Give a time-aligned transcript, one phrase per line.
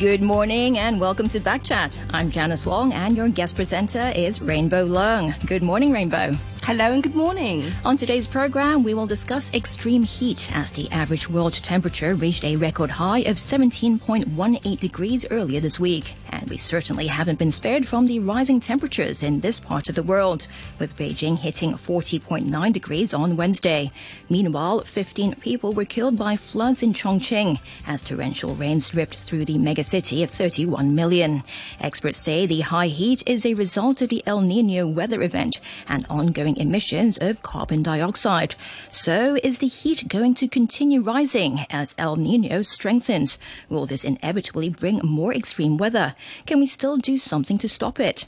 [0.00, 1.98] Good morning and welcome to Backchat.
[2.08, 5.46] I'm Janice Wong and your guest presenter is Rainbow Leung.
[5.46, 6.34] Good morning, Rainbow.
[6.62, 7.70] Hello and good morning.
[7.84, 12.56] On today's program, we will discuss extreme heat as the average world temperature reached a
[12.56, 16.14] record high of 17.18 degrees earlier this week.
[16.50, 20.48] We certainly haven't been spared from the rising temperatures in this part of the world,
[20.80, 23.92] with Beijing hitting 40.9 degrees on Wednesday.
[24.28, 29.58] Meanwhile, 15 people were killed by floods in Chongqing as torrential rains ripped through the
[29.58, 31.42] megacity of 31 million.
[31.80, 36.04] Experts say the high heat is a result of the El Nino weather event and
[36.10, 38.56] ongoing emissions of carbon dioxide.
[38.90, 43.38] So is the heat going to continue rising as El Nino strengthens?
[43.68, 46.16] Will this inevitably bring more extreme weather?
[46.46, 48.24] Can we still do something to stop it?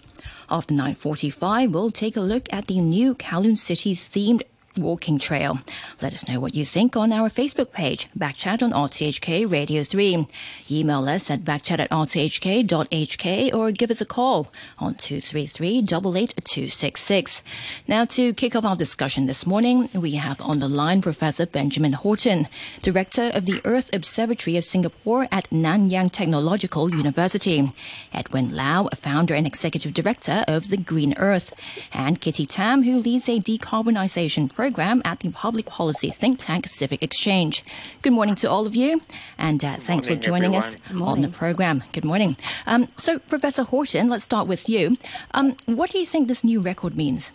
[0.51, 4.43] After 9.45, we'll take a look at the new Kowloon City themed
[4.79, 5.59] walking trail.
[6.01, 10.27] Let us know what you think on our Facebook page, Backchat on RTHK Radio 3.
[10.71, 17.43] Email us at backchat at rthk.hk or give us a call on 233-88266.
[17.87, 21.93] Now to kick off our discussion this morning, we have on the line Professor Benjamin
[21.93, 22.49] Horton,
[22.81, 27.71] Director of the Earth Observatory of Singapore at Nanyang Technological University,
[28.13, 31.53] Edwin Lau, a founder and executive director of the Green Earth,
[31.93, 36.69] and Kitty Tam, who leads a decarbonization program program at the public policy think tank
[36.69, 37.65] Civic Exchange.
[38.01, 39.01] Good morning to all of you,
[39.37, 41.03] and uh, thanks morning, for joining everyone.
[41.03, 41.83] us on the program.
[41.93, 42.37] Good morning.
[42.65, 44.97] Um, so, Professor Horton, let's start with you.
[45.33, 47.33] Um, what do you think this new record means?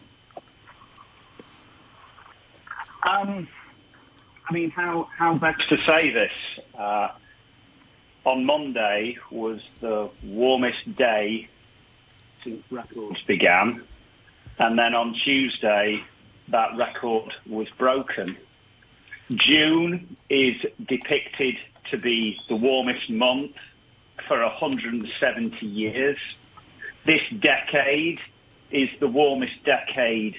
[3.04, 3.50] Um,
[4.50, 6.32] I mean, how, how best to say this?
[6.80, 7.10] Uh,
[8.24, 11.50] on Monday was the warmest day
[12.46, 13.84] since records began.
[14.60, 16.06] And then on Tuesday,
[16.50, 18.38] that record was broken.
[19.32, 21.58] June is depicted
[21.92, 23.52] to be the warmest month
[24.28, 26.18] for 170 years.
[27.06, 28.20] This decade
[28.72, 30.36] is the warmest decade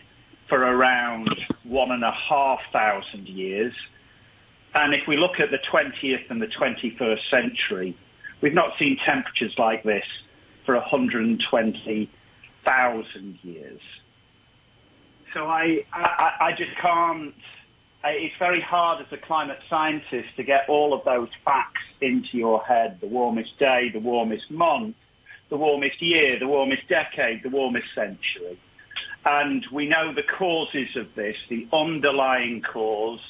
[0.48, 3.74] for around one and a half thousand years.
[4.74, 7.94] And if we look at the 20th and the 21st century,
[8.40, 10.06] we've not seen temperatures like this
[10.64, 13.80] for 120,000 years.
[15.34, 17.34] So I, I, I just can't,
[18.04, 22.62] it's very hard as a climate scientist to get all of those facts into your
[22.62, 22.98] head.
[23.00, 24.96] The warmest day, the warmest month,
[25.48, 28.58] the warmest year, the warmest decade, the warmest century.
[29.28, 31.36] And we know the causes of this.
[31.48, 33.20] The underlying cause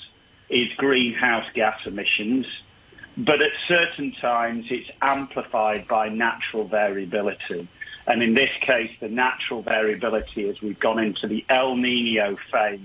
[0.48, 2.46] is greenhouse gas emissions.
[3.16, 7.66] But at certain times, it's amplified by natural variability.
[8.08, 12.80] And in this case, the natural variability as we've gone into the El Nino phase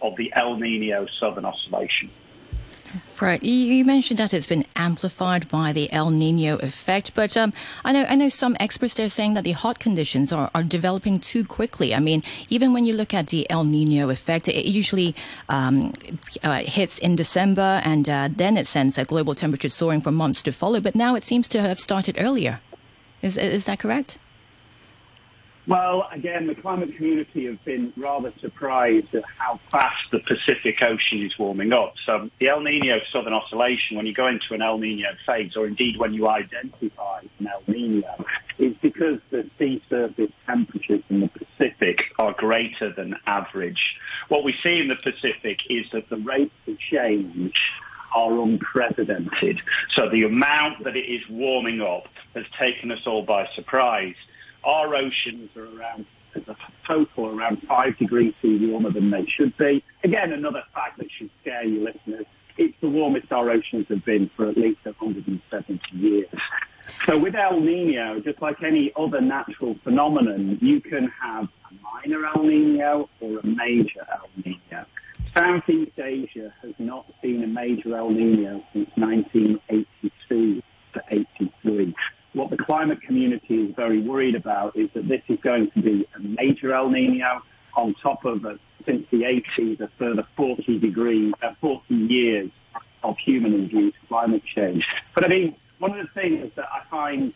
[0.00, 2.08] of the El Nino Southern Oscillation.
[3.20, 3.42] Right.
[3.42, 7.52] You, you mentioned that it's been amplified by the El Nino effect, but um,
[7.84, 11.20] I know I know some experts they're saying that the hot conditions are, are developing
[11.20, 11.94] too quickly.
[11.94, 15.14] I mean, even when you look at the El Nino effect, it usually
[15.48, 15.92] um,
[16.42, 20.42] uh, hits in December, and uh, then it sends a global temperature soaring for months
[20.42, 20.80] to follow.
[20.80, 22.60] But now it seems to have started earlier.
[23.20, 24.18] Is is that correct?
[25.70, 31.24] Well, again, the climate community have been rather surprised at how fast the Pacific Ocean
[31.24, 31.94] is warming up.
[32.04, 35.68] So the El Nino Southern Oscillation, when you go into an El Nino phase, or
[35.68, 38.26] indeed when you identify an El Nino,
[38.58, 43.94] is because the sea surface temperatures in the Pacific are greater than average.
[44.26, 47.54] What we see in the Pacific is that the rates of change
[48.12, 49.60] are unprecedented.
[49.94, 54.16] So the amount that it is warming up has taken us all by surprise
[54.64, 56.56] our oceans are around, as a
[56.86, 59.82] total, around five degrees C warmer than they should be.
[60.04, 62.26] Again, another fact that should scare you listeners.
[62.56, 66.28] It's the warmest our oceans have been for at least 170 years.
[67.06, 72.26] So with El Nino, just like any other natural phenomenon, you can have a minor
[72.26, 74.86] El Nino or a major El Nino.
[75.34, 80.62] Southeast Asia has not seen a major El Nino since 1982
[80.92, 81.94] to 83
[82.32, 86.06] what the climate community is very worried about is that this is going to be
[86.14, 87.42] a major El Nino
[87.74, 92.50] on top of, a, since the 80s, a further 40 degrees, uh, 40 years
[93.02, 94.86] of human-induced climate change.
[95.14, 97.32] But I mean, one of the things that I find,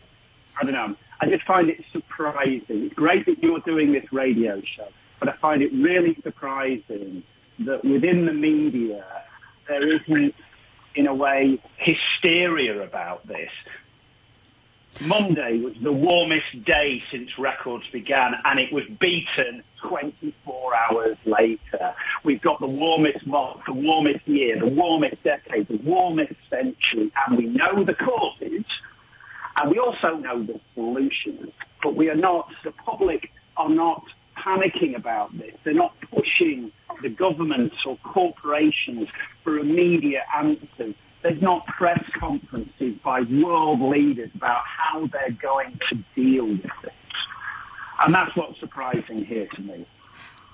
[0.59, 2.85] I don't know, I just find it surprising.
[2.85, 4.87] It's great that you're doing this radio show,
[5.19, 7.23] but I find it really surprising
[7.59, 9.05] that within the media,
[9.67, 10.35] there isn't,
[10.93, 13.51] in a way, hysteria about this.
[15.01, 21.93] Monday was the warmest day since records began, and it was beaten 24 hours later.
[22.23, 27.37] We've got the warmest month, the warmest year, the warmest decade, the warmest century, and
[27.37, 28.63] we know the causes.
[29.57, 31.51] And we also know the solutions,
[31.83, 34.03] but we are not, the public are not
[34.37, 35.53] panicking about this.
[35.63, 36.71] They're not pushing
[37.01, 39.07] the governments or corporations
[39.43, 40.95] for immediate answers.
[41.25, 46.93] There's not press conferences by world leaders about how they're going to deal with this.
[48.03, 49.87] And that's what's surprising here to me.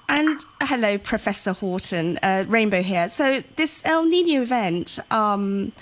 [0.07, 3.09] And hello, Professor Horton, uh, Rainbow here.
[3.09, 5.73] So this El Nino event, um,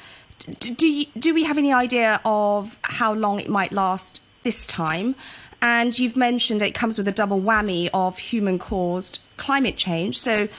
[0.57, 5.13] do, you, do we have any idea of how long it might last this time?
[5.61, 10.17] And you've mentioned it comes with a double whammy of human caused climate change.
[10.17, 10.49] So,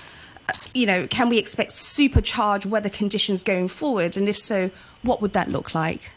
[0.75, 4.17] you know, can we expect supercharged weather conditions going forward?
[4.17, 4.71] And if so,
[5.03, 6.13] what would that look like?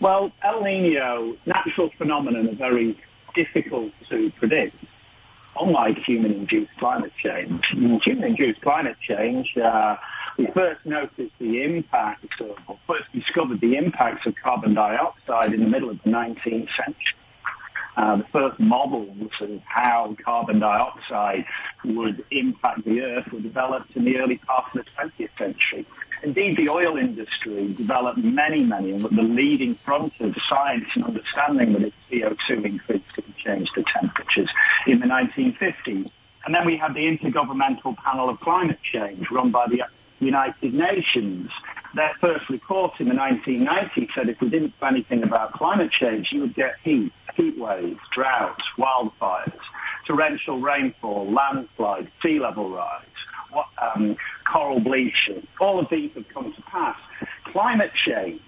[0.00, 2.96] Well, El Nino, natural phenomenon are very
[3.34, 4.76] difficult to predict,
[5.60, 7.66] unlike human-induced climate change.
[8.04, 9.96] Human-induced climate change, uh,
[10.36, 15.60] we first noticed the impact of, or first discovered the impacts of carbon dioxide in
[15.60, 17.16] the middle of the 19th century.
[17.98, 19.10] Uh, the first models
[19.40, 21.44] of how carbon dioxide
[21.84, 25.84] would impact the Earth were developed in the early part of the 20th century.
[26.22, 31.72] Indeed, the oil industry developed many, many, and the leading front of science and understanding
[31.72, 34.48] that its CO2 increase could change the temperatures
[34.86, 36.08] in the 1950s.
[36.46, 39.82] And then we had the Intergovernmental Panel of Climate Change run by the
[40.20, 41.50] United Nations.
[41.96, 46.30] Their first report in the 1990s said if we didn't do anything about climate change,
[46.30, 49.60] you would get heat, heat waves, droughts, wildfires,
[50.06, 53.04] torrential rainfall, landslides, sea level rise,
[53.80, 54.16] um,
[54.50, 55.46] coral bleaching.
[55.60, 56.98] All of these have come to pass.
[57.44, 58.40] Climate change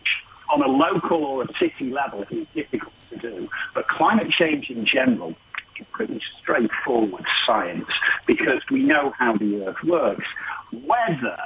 [0.52, 4.84] on a local or a city level is difficult to do, but climate change in
[4.84, 5.30] general
[5.78, 7.88] is pretty straightforward science
[8.26, 10.26] because we know how the Earth works.
[10.72, 11.38] Whether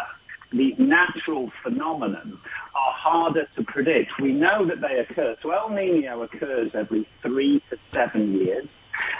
[0.55, 2.23] these natural phenomena
[2.75, 4.20] are harder to predict.
[4.20, 5.37] We know that they occur.
[5.43, 8.69] So El Nino occurs every three to seven years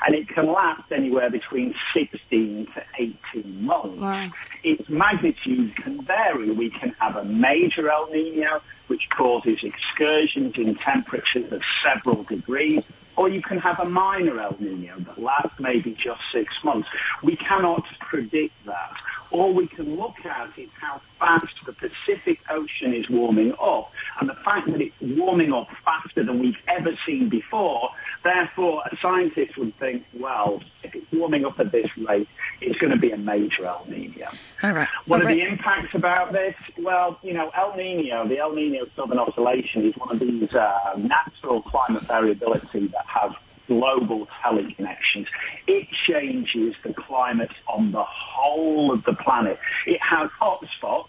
[0.07, 4.01] and it can last anywhere between 16 to 18 months.
[4.01, 4.31] Wow.
[4.63, 6.51] Its magnitude can vary.
[6.51, 12.85] We can have a major El Nino, which causes excursions in temperatures of several degrees,
[13.17, 16.89] or you can have a minor El Nino that lasts maybe just six months.
[17.23, 18.97] We cannot predict that.
[19.35, 24.29] All we can look at is how fast the Pacific Ocean is warming up, and
[24.29, 27.91] the fact that it's warming up faster than we've ever seen before
[28.25, 32.27] Therefore, a scientist would think, well, if it's warming up at this rate,
[32.63, 34.29] it's going to be a major El Nino.
[34.63, 34.89] All right.
[35.05, 36.55] What All are the impacts about this?
[36.79, 40.95] Well, you know, El Nino, the El Nino Southern Oscillation is one of these uh,
[40.97, 45.27] natural climate variability that have global teleconnections.
[45.67, 49.59] It changes the climate on the whole of the planet.
[49.87, 51.09] It has hotspots.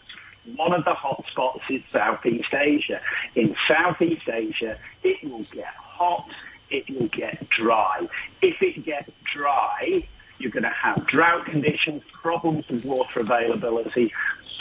[0.56, 3.02] One of the hotspots is Southeast Asia.
[3.34, 6.30] In Southeast Asia, it will get hot
[6.70, 8.08] it will get dry.
[8.42, 10.08] If it gets dry,
[10.38, 14.12] you're going to have drought conditions, problems with water availability,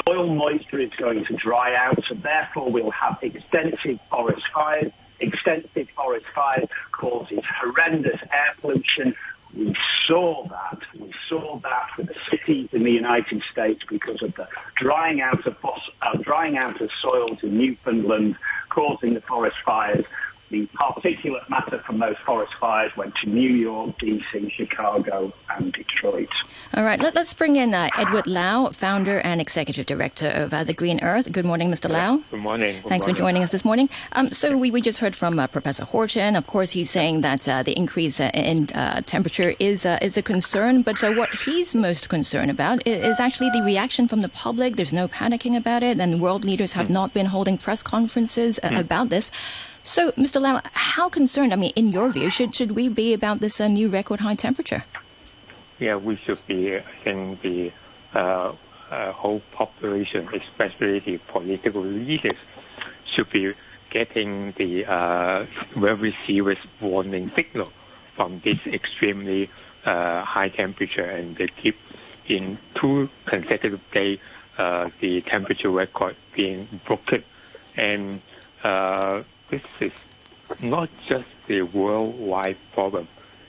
[0.07, 4.93] soil moisture is going to dry out, so therefore we'll have extensive forest fires.
[5.25, 9.15] Extensive forest fires causes horrendous air pollution.
[9.57, 9.75] We
[10.07, 10.81] saw that.
[10.99, 15.47] We saw that with the cities in the United States because of the drying out
[15.47, 18.37] of, uh, drying out of soils in Newfoundland,
[18.69, 20.05] causing the forest fires
[20.55, 26.29] the particulate matter from those forest fires went to New York, DC, Chicago, and Detroit.
[26.75, 30.63] All right, let, us bring in uh, Edward Lau, founder and executive director of uh,
[30.63, 31.33] the Green Earth.
[31.33, 31.91] Good morning, Mr.
[31.91, 32.19] Lau.
[32.31, 32.75] Good morning.
[32.87, 33.15] Thanks morning.
[33.15, 33.89] for joining us this morning.
[34.13, 36.37] Um, so we, we just heard from uh, Professor Horton.
[36.37, 40.23] Of course, he's saying that uh, the increase uh, in uh, temperature is is a
[40.23, 44.77] concern, but what he's most concerned about is, is, actually the reaction from the public.
[44.77, 46.99] There's no panicking about it, and world leaders have mm.
[46.99, 48.79] not been holding press conferences mm.
[48.79, 49.31] about this.
[49.87, 50.41] So, Mr.
[50.41, 53.69] Lau, how concerned, I mean, in your view, should, should we be about this uh,
[53.69, 54.85] new record high temperature?
[55.79, 56.75] Yeah, we should be.
[56.75, 57.71] I think the
[58.15, 58.55] uh,
[58.91, 62.39] uh, whole population, especially the political leaders,
[63.15, 63.53] should be
[63.91, 65.45] getting the uh,
[65.77, 67.71] very serious warning signal
[68.17, 69.51] from this extremely
[69.85, 71.77] uh, high temperature, and they keep
[72.27, 74.19] in two consecutive days
[74.57, 77.23] uh, the temperature record being broken,
[77.77, 78.23] and
[79.55, 79.93] this is
[80.63, 83.07] not just a worldwide problem.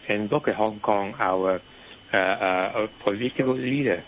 [0.07, 1.61] And look at Hong Kong, our
[2.13, 4.03] uh, uh, political leader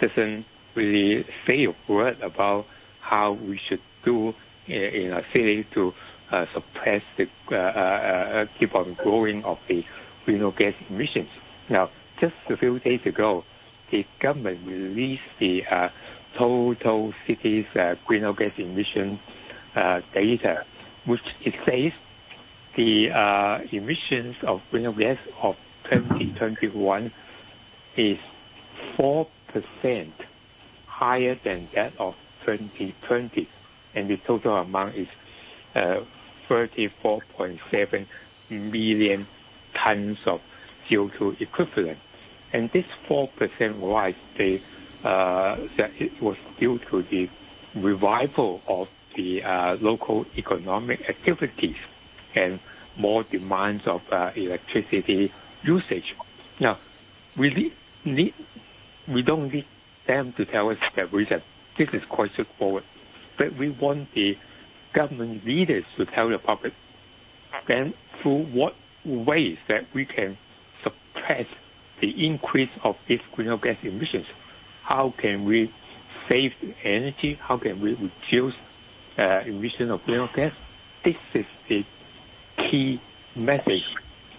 [0.00, 2.66] doesn't really say a word about
[3.00, 4.34] how we should do
[4.66, 5.94] in a city to
[6.30, 9.82] uh, suppress the uh, uh, keep on growing of the
[10.26, 11.30] greenhouse gas emissions.
[11.70, 11.88] Now,
[12.20, 13.44] just a few days ago,
[13.90, 15.64] the government released the
[16.36, 17.66] total city's
[18.06, 19.18] greenhouse gas emission
[19.74, 20.66] data
[21.08, 21.92] which it says
[22.76, 27.10] the uh, emissions of greenhouse gas of 2021
[27.96, 28.18] is
[28.96, 29.26] 4%
[30.86, 33.48] higher than that of 2020,
[33.94, 35.08] and the total amount is
[35.74, 36.00] uh,
[36.48, 38.06] 34.7
[38.50, 39.26] million
[39.74, 40.40] tons of
[40.88, 41.98] CO2 equivalent.
[42.52, 44.60] And this 4% rise, they,
[45.04, 47.30] uh, it was due to the
[47.74, 48.88] revival of
[49.18, 51.76] the uh, local economic activities
[52.36, 52.60] and
[52.96, 55.32] more demands of uh, electricity
[55.64, 56.14] usage.
[56.60, 56.78] Now,
[57.36, 57.72] we
[58.04, 58.34] need,
[59.08, 59.66] we don't need
[60.06, 61.42] them to tell us the reason.
[61.76, 62.84] This is quite straightforward.
[63.36, 64.38] But we want the
[64.92, 66.72] government leaders to tell the public
[67.66, 70.38] then through what ways that we can
[70.84, 71.46] suppress
[72.00, 74.26] the increase of these greenhouse gas emissions.
[74.82, 75.72] How can we
[76.28, 77.34] save energy?
[77.34, 78.54] How can we reduce
[79.18, 80.52] uh, emission of greenhouse gas?
[81.04, 81.84] This is the
[82.56, 83.00] key
[83.36, 83.84] message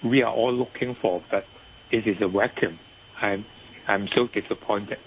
[0.03, 1.45] we are all looking for, but
[1.91, 2.79] this is a vacuum.
[3.21, 3.45] I'm,
[3.87, 4.97] I'm so disappointed.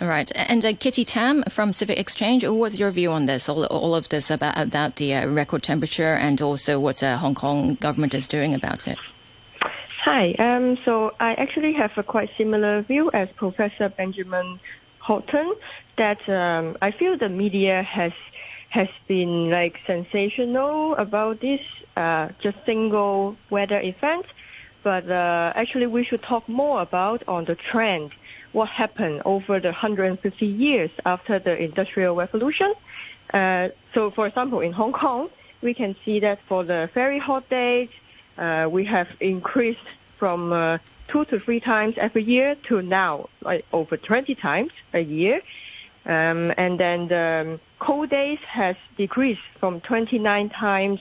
[0.00, 0.30] All right.
[0.34, 4.08] And uh, Kitty Tam from Civic Exchange, what's your view on this, all, all of
[4.08, 8.28] this about, about the uh, record temperature and also what uh, Hong Kong government is
[8.28, 8.98] doing about it?
[10.02, 10.32] Hi.
[10.38, 14.60] Um, so I actually have a quite similar view as Professor Benjamin
[15.00, 15.54] Horton
[15.96, 18.12] that um, I feel the media has
[18.68, 21.60] has been like sensational about this
[21.96, 24.26] uh, just single weather event,
[24.82, 28.12] but uh, actually we should talk more about on the trend
[28.52, 32.72] what happened over the 150 years after the Industrial Revolution.
[33.32, 35.28] Uh, so, for example, in Hong Kong,
[35.60, 37.88] we can see that for the very hot days,
[38.38, 43.64] uh, we have increased from uh, two to three times every year to now like
[43.72, 45.40] over 20 times a year.
[46.06, 51.00] Um, and then the cold days has decreased from 29 times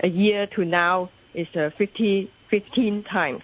[0.00, 3.42] a year to now is uh, 50, 15 times.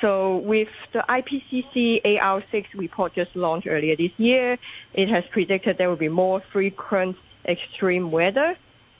[0.00, 4.58] So with the IPCC AR6 report just launched earlier this year,
[4.94, 7.16] it has predicted there will be more frequent
[7.46, 8.56] extreme weather.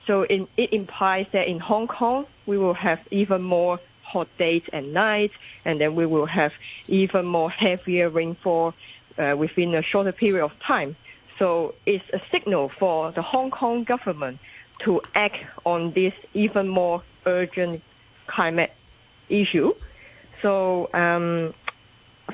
[0.06, 4.62] So in, it implies that in Hong Kong, we will have even more hot days
[4.72, 6.52] and nights, and then we will have
[6.86, 8.74] even more heavier rainfall
[9.18, 10.94] uh, within a shorter period of time.
[11.38, 14.38] So it's a signal for the Hong Kong government
[14.80, 17.82] to act on this even more urgent
[18.26, 18.72] climate
[19.28, 19.72] issue.
[20.40, 21.54] So um,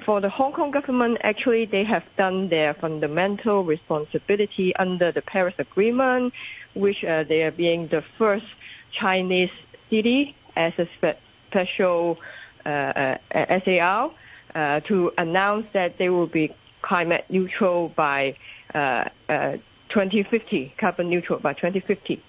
[0.04, 5.54] for the Hong Kong government, actually, they have done their fundamental responsibility under the Paris
[5.58, 6.32] Agreement,
[6.74, 8.46] which uh, they are being the first
[8.92, 9.50] Chinese
[9.90, 12.18] city as a spe- special
[12.64, 14.10] uh, uh, SAR
[14.54, 18.34] uh, to announce that they will be climate neutral by
[18.72, 22.22] 2050, carbon neutral by 2050.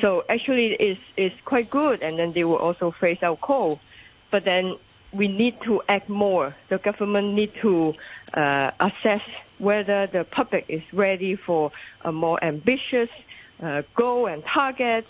[0.00, 3.80] So actually, it's, it's quite good, and then they will also phase out coal.
[4.30, 4.76] But then
[5.12, 6.54] we need to act more.
[6.68, 7.94] The government need to
[8.34, 9.22] uh, assess
[9.58, 11.70] whether the public is ready for
[12.04, 13.10] a more ambitious
[13.62, 15.06] uh, goal and target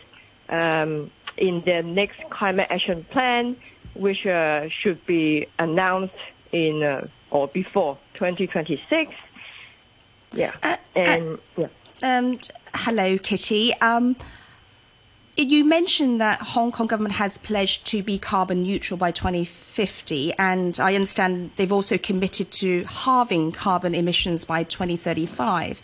[0.49, 3.57] um, in the next climate action plan,
[3.95, 6.15] which uh, should be announced
[6.51, 9.15] in uh, or before 2026.
[10.35, 11.69] Yeah, Uh, and yeah.
[12.03, 12.39] Um,
[12.75, 13.73] hello, Kitty.
[13.75, 14.17] Um,
[15.37, 20.79] you mentioned that Hong Kong government has pledged to be carbon neutral by 2050, and
[20.79, 25.81] I understand they've also committed to halving carbon emissions by 2035.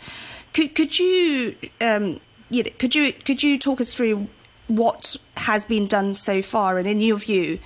[0.53, 4.27] Could, could you, um, you know, could you could you talk us through
[4.67, 7.59] what has been done so far, and in your view,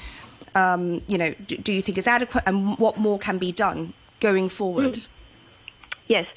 [0.56, 3.94] um, you know, do, do, you think is adequate, and what more can be done
[4.20, 5.00] going forward?
[6.08, 6.28] Yes.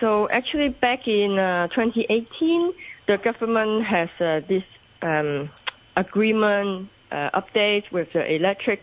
[0.00, 2.72] So actually, back in uh, 2018,
[3.06, 4.64] the government has uh, this
[5.02, 5.50] um,
[5.94, 8.82] agreement uh, update with the electric,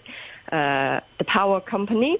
[0.51, 2.19] uh, the power company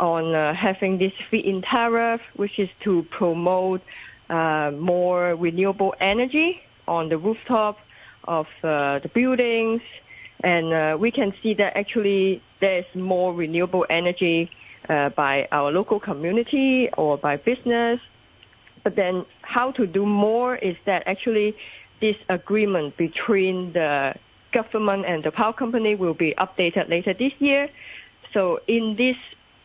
[0.00, 3.82] on uh, having this feed-in tariff, which is to promote
[4.30, 7.78] uh, more renewable energy on the rooftop
[8.24, 9.82] of uh, the buildings.
[10.42, 14.50] And uh, we can see that actually there's more renewable energy
[14.88, 18.00] by our local community or by business.
[18.84, 21.56] But then how to do more is that actually
[22.00, 24.14] this agreement between the
[24.52, 27.68] government and the power company will be updated later this year.
[28.32, 29.16] So in this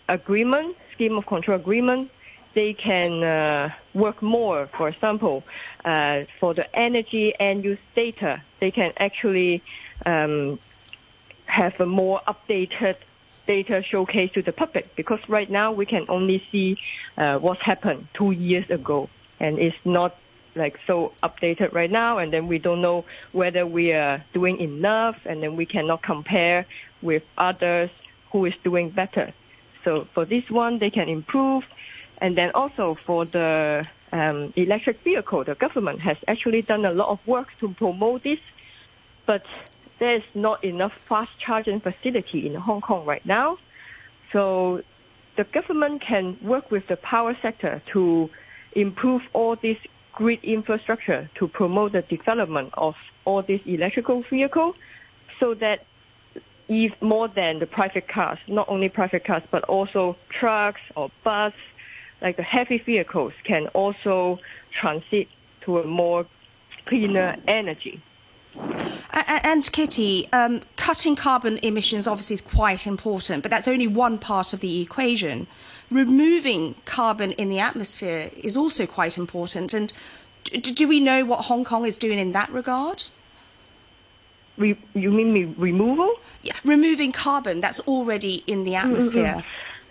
[0.08, 2.12] agreement, scheme of control agreement,
[2.54, 4.68] they can uh, work more.
[4.78, 5.44] For example,
[5.86, 9.62] uh, for the energy and use data, they can actually
[10.06, 10.60] um,
[11.46, 12.96] have a more updated
[13.48, 16.78] data showcase to the public because right now we can only see
[17.18, 19.10] uh, what happened two years ago.
[19.40, 20.18] And it's not
[20.56, 25.18] like so updated right now, and then we don't know whether we are doing enough,
[25.26, 26.66] and then we cannot compare
[27.02, 27.92] with others
[28.32, 29.34] who is doing better.
[29.84, 31.64] So for this one, they can improve,
[32.18, 37.10] and then also for the um, electric vehicle, the government has actually done a lot
[37.10, 38.40] of work to promote this,
[39.26, 39.46] but
[40.00, 43.58] there's not enough fast charging facility in Hong Kong right now.
[44.32, 44.84] So
[45.38, 48.30] the government can work with the power sector to
[48.74, 49.78] improve all this
[50.14, 54.76] grid infrastructure to promote the development of all these electrical vehicles
[55.40, 55.86] so that
[56.68, 61.54] if more than the private cars, not only private cars, but also trucks or bus,
[62.22, 64.40] like the heavy vehicles can also
[64.72, 65.28] transit
[65.62, 66.26] to a more
[66.88, 68.02] cleaner energy.
[69.14, 74.54] And Kitty, um, cutting carbon emissions obviously is quite important, but that's only one part
[74.54, 75.48] of the equation.
[75.90, 79.74] Removing carbon in the atmosphere is also quite important.
[79.74, 79.92] And
[80.62, 83.04] do we know what Hong Kong is doing in that regard?
[84.58, 86.16] Re- you mean removal?
[86.42, 89.44] Yeah, removing carbon that's already in the atmosphere.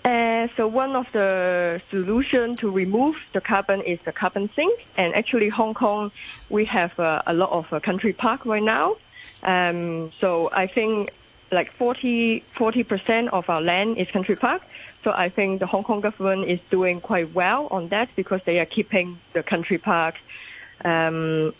[0.06, 4.86] Uh, so one of the solution to remove the carbon is the carbon sink.
[4.96, 6.12] And actually, Hong Kong,
[6.48, 8.96] we have uh, a lot of uh, country park right now.
[9.42, 11.10] Um, so I think
[11.50, 12.40] like 40
[12.84, 14.62] percent of our land is country park.
[15.02, 18.60] So I think the Hong Kong government is doing quite well on that because they
[18.60, 20.14] are keeping the country park.
[20.84, 21.52] Um,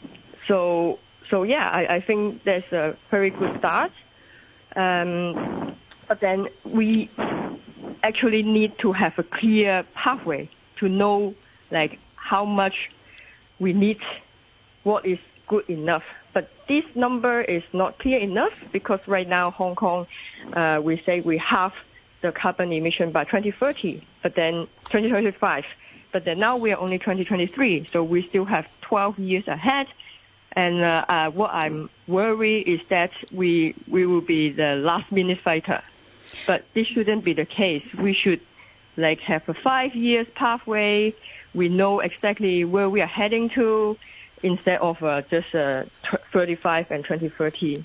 [0.46, 1.00] so
[1.30, 3.90] so yeah, I, I think that's a very good start.
[4.76, 5.74] Um,
[6.08, 7.10] but then we
[8.02, 11.34] actually need to have a clear pathway to know
[11.70, 12.90] like how much
[13.58, 13.98] we need,
[14.84, 16.04] what is good enough.
[16.32, 20.06] But this number is not clear enough because right now Hong Kong,
[20.52, 21.72] uh, we say we have
[22.22, 25.64] the carbon emission by 2030, but then 2025.
[26.12, 29.86] But then now we are only 2023, so we still have 12 years ahead.
[30.52, 35.40] And uh, uh, what I'm worried is that we we will be the last minute
[35.40, 35.82] fighter.
[36.46, 37.84] But this shouldn't be the case.
[37.98, 38.40] We should
[38.96, 41.14] like have a five years pathway.
[41.54, 43.96] We know exactly where we are heading to
[44.42, 45.84] instead of uh, just uh,
[46.32, 47.84] 35 and 2030.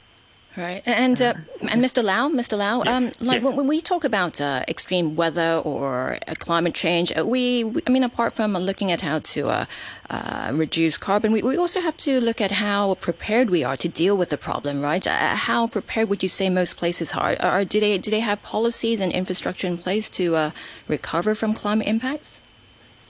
[0.57, 1.33] Right, and uh,
[1.69, 2.03] and Mr.
[2.03, 2.57] Lau, Mr.
[2.57, 7.13] Lau, um, like when, when, we talk about uh, extreme weather or uh, climate change,
[7.17, 9.65] uh, we, we, I mean, apart from looking at how to uh,
[10.09, 13.87] uh, reduce carbon, we, we also have to look at how prepared we are to
[13.87, 15.05] deal with the problem, right?
[15.05, 17.37] how prepared would you say most places are?
[17.41, 20.51] Or do they do they have policies and infrastructure in place to
[20.89, 22.41] recover from climate impacts?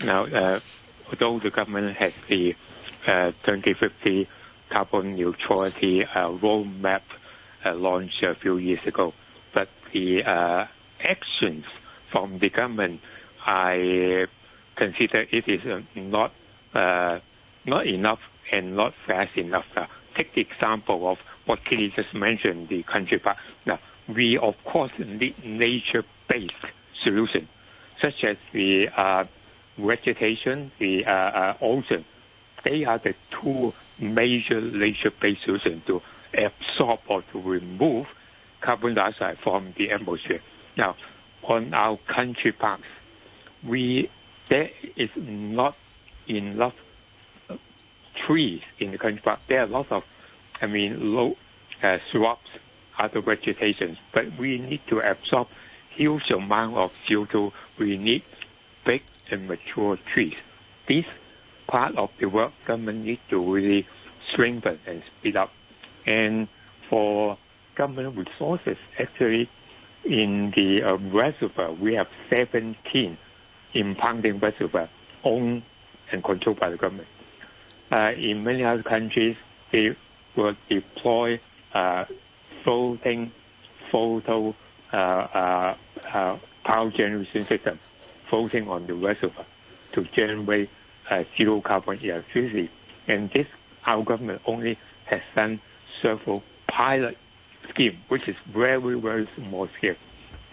[0.06, 0.25] Now,
[1.10, 2.56] although the government has the
[3.06, 4.27] 2050
[4.69, 7.21] carbon neutrality roadmap uh,
[7.69, 9.13] launched a few years ago.
[9.54, 10.67] But the uh,
[11.04, 11.65] actions
[12.12, 13.02] from the government,
[13.45, 14.28] I
[14.76, 16.34] consider it is uh, not
[16.74, 17.19] uh,
[17.65, 18.19] not enough
[18.52, 19.65] and not fast enough.
[19.76, 23.38] Uh, take the example of what Kitty just mentioned, the country park.
[23.65, 26.54] Now, we of course need nature-based
[27.04, 27.47] solution,
[28.02, 29.26] such as the uh,
[29.78, 31.06] vegetation, the
[31.62, 32.06] ocean.
[32.63, 36.02] They are the two major nature-based solutions to
[36.34, 38.08] absorb or to remove
[38.62, 40.41] carbon dioxide from the atmosphere.
[40.78, 40.96] Now,
[41.44, 42.88] on our country parks,
[43.63, 44.10] we
[44.50, 45.76] there is not
[46.28, 46.76] enough
[47.50, 47.56] uh,
[48.15, 49.39] trees in the country park.
[49.48, 50.04] There are lots of,
[50.62, 51.38] I mean, low
[51.82, 52.50] uh, shrubs,
[53.00, 55.48] other vegetations, but we need to absorb
[55.89, 57.52] huge amount of CO2.
[57.80, 58.24] We need
[58.86, 60.36] big and mature trees.
[60.88, 61.06] This
[61.67, 63.88] part of the work government needs to really
[64.32, 65.52] strengthen and speed up.
[66.06, 66.48] And
[66.90, 67.38] for
[67.76, 69.50] government resources, actually,
[70.04, 73.18] in the uh, reservoir, we have 17
[73.74, 74.90] impounding reservoirs
[75.24, 75.64] owned
[76.12, 77.08] and controlled by the government.
[77.92, 79.36] Uh, in many other countries,
[79.72, 79.96] they
[80.36, 81.40] will deploy
[81.74, 82.06] uh,
[82.64, 83.32] floating
[83.92, 84.56] photo
[84.94, 85.76] uh, uh,
[86.14, 87.78] uh, power generation system
[88.30, 89.46] floating on the reservoir
[89.92, 90.70] to generate
[91.38, 92.70] zero carbon electricity.
[93.08, 93.48] And this,
[93.86, 95.60] our government only has done
[96.01, 97.17] several pilot
[97.69, 99.95] scheme, which is very, very small scale.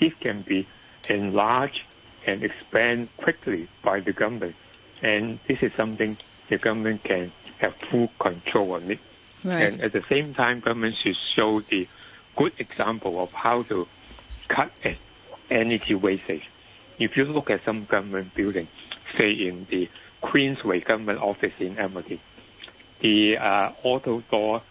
[0.01, 0.67] This can be
[1.09, 1.83] enlarged
[2.27, 4.55] and expand quickly by the government.
[5.03, 6.17] And this is something
[6.49, 8.99] the government can have full control on it.
[9.45, 9.73] Right.
[9.73, 11.89] And at the same time, government should show the
[12.37, 13.87] good example of how to
[14.49, 14.73] cut
[15.51, 16.49] energy wastage.
[16.99, 18.67] If you look at some government building,
[19.17, 19.89] say in the
[20.23, 22.21] Queensway government office in Admiralty,
[23.01, 24.63] the uh, auto door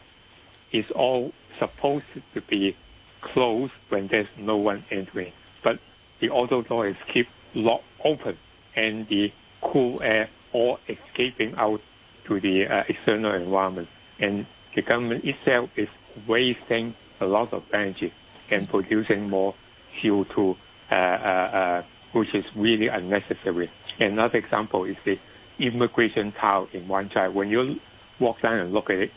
[0.72, 2.76] is all supposed to be
[3.22, 5.34] closed when there's no one entering.
[5.64, 5.80] But
[6.20, 8.38] the auto door is kept locked open
[8.76, 11.82] and the cool air all escaping out
[12.26, 13.88] to the uh, external environment.
[14.20, 15.90] And the government itself is
[16.28, 18.14] wasting a lot of energy
[18.50, 19.56] and producing more
[20.00, 20.56] CO2,
[20.92, 23.70] uh, uh, uh, which is really unnecessary.
[24.00, 25.18] Another example is the
[25.60, 27.28] immigration tower in Wan Chai.
[27.28, 27.80] When you
[28.20, 29.12] walk down and look at it,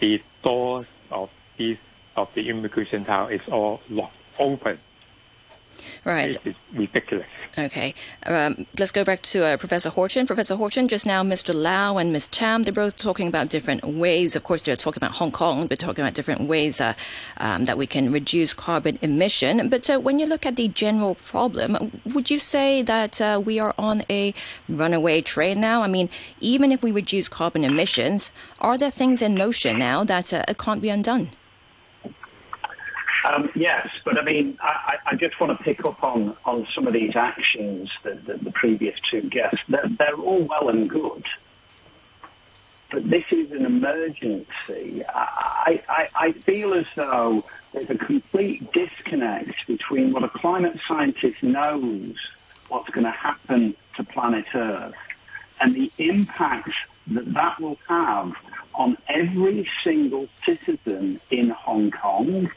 [0.00, 1.78] the doors of these
[2.16, 4.78] of the immigration tower is all locked open.
[6.04, 6.36] Right.
[6.44, 7.26] It's ridiculous.
[7.58, 7.94] Okay.
[8.26, 10.26] Um, let's go back to uh, Professor Horton.
[10.26, 11.54] Professor Horton, just now Mr.
[11.54, 12.28] Lau and Ms.
[12.28, 14.36] Tam, they're both talking about different ways.
[14.36, 16.94] Of course, they're talking about Hong Kong, but talking about different ways uh,
[17.38, 19.68] um, that we can reduce carbon emission.
[19.68, 23.58] But uh, when you look at the general problem, would you say that uh, we
[23.58, 24.32] are on a
[24.68, 25.82] runaway train now?
[25.82, 26.08] I mean,
[26.40, 30.80] even if we reduce carbon emissions, are there things in motion now that uh, can't
[30.80, 31.30] be undone?
[33.24, 36.86] Um, yes, but I mean, I, I, just want to pick up on, on some
[36.86, 39.60] of these actions that, that the previous two guests.
[39.68, 41.24] They're, they're, all well and good,
[42.90, 45.04] but this is an emergency.
[45.06, 51.42] I, I, I feel as though there's a complete disconnect between what a climate scientist
[51.42, 52.14] knows
[52.68, 54.94] what's going to happen to planet Earth
[55.60, 56.70] and the impact
[57.08, 58.34] that that will have
[58.74, 62.50] on every single citizen in Hong Kong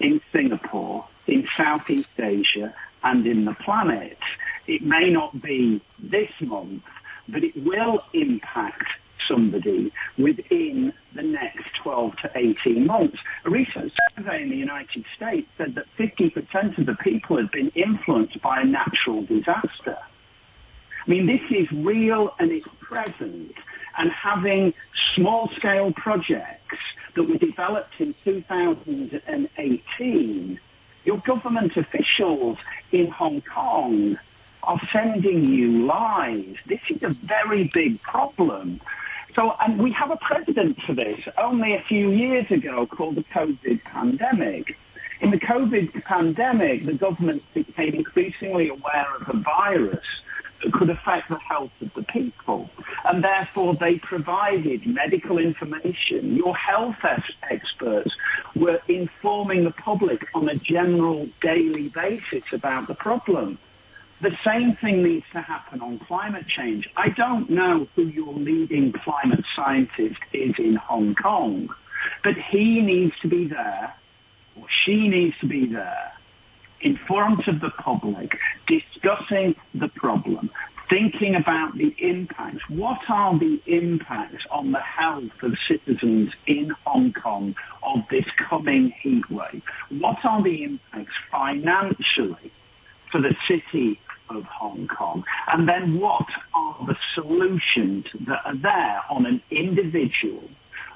[0.00, 4.18] in Singapore, in Southeast Asia, and in the planet.
[4.66, 6.82] It may not be this month,
[7.28, 8.84] but it will impact
[9.28, 13.18] somebody within the next 12 to 18 months.
[13.44, 17.70] A recent survey in the United States said that 50% of the people had been
[17.70, 19.98] influenced by a natural disaster.
[21.06, 23.54] I mean, this is real and it's present
[23.98, 24.74] and having
[25.14, 26.78] small-scale projects
[27.14, 30.60] that were developed in 2018,
[31.04, 32.58] your government officials
[32.92, 34.18] in Hong Kong
[34.62, 36.56] are sending you lies.
[36.66, 38.80] This is a very big problem.
[39.34, 43.24] So, and we have a precedent for this only a few years ago called the
[43.24, 44.78] COVID pandemic.
[45.20, 50.04] In the COVID pandemic, the government became increasingly aware of the virus
[50.72, 52.70] could affect the health of the people.
[53.04, 56.36] And therefore, they provided medical information.
[56.36, 56.96] Your health
[57.50, 58.16] experts
[58.54, 63.58] were informing the public on a general daily basis about the problem.
[64.20, 66.88] The same thing needs to happen on climate change.
[66.96, 71.68] I don't know who your leading climate scientist is in Hong Kong,
[72.22, 73.94] but he needs to be there,
[74.56, 76.12] or she needs to be there,
[76.84, 80.50] in front of the public, discussing the problem,
[80.90, 82.62] thinking about the impacts.
[82.68, 88.90] What are the impacts on the health of citizens in Hong Kong of this coming
[88.90, 89.62] heat wave?
[89.88, 92.52] What are the impacts financially
[93.10, 95.24] for the city of Hong Kong?
[95.48, 100.44] And then what are the solutions that are there on an individual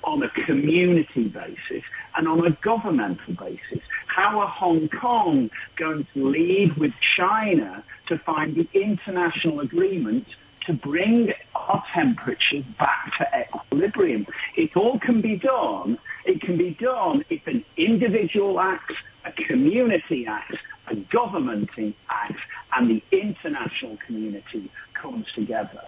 [0.04, 1.82] on a community basis
[2.16, 3.82] and on a governmental basis.
[4.18, 10.26] How are Hong Kong going to lead with China to find the international agreement
[10.66, 14.26] to bring our temperatures back to equilibrium?
[14.56, 16.00] It all can be done.
[16.24, 21.70] It can be done if an individual acts, a community acts, a government
[22.10, 22.42] acts,
[22.74, 25.84] and the international community comes together.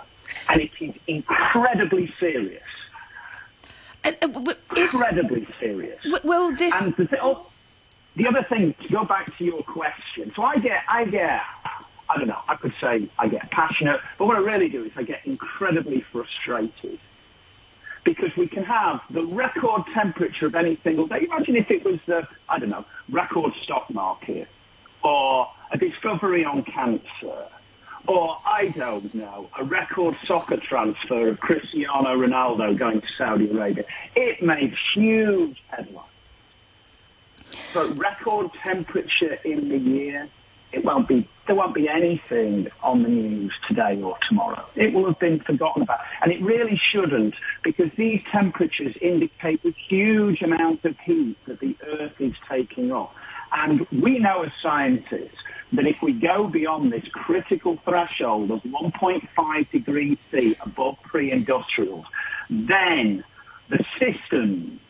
[0.48, 2.62] And it is incredibly serious
[4.04, 6.00] uh, uh, incredibly serious.
[6.24, 6.96] Will this?
[6.98, 7.46] And the, oh,
[8.16, 11.40] the other thing, to go back to your question, so I get, I get,
[12.08, 14.92] I don't know, I could say I get passionate, but what I really do is
[14.96, 16.98] I get incredibly frustrated
[18.04, 21.28] because we can have the record temperature of any single day.
[21.30, 24.48] Imagine if it was the, I don't know, record stock market
[25.04, 27.46] or a discovery on cancer
[28.06, 33.84] or I don't know, a record soccer transfer of Cristiano Ronaldo going to Saudi Arabia.
[34.16, 35.99] It made huge headlines.
[37.72, 40.28] But record temperature in the year,
[40.72, 44.64] it won't be, there won't be anything on the news today or tomorrow.
[44.76, 46.00] It will have been forgotten about.
[46.22, 51.76] And it really shouldn't because these temperatures indicate the huge amount of heat that the
[51.87, 53.11] Earth is taking off.
[53.52, 55.38] And we know as scientists
[55.72, 62.04] that if we go beyond this critical threshold of 1.5 degrees C above pre-industrial,
[62.48, 63.24] then
[63.68, 64.80] the systems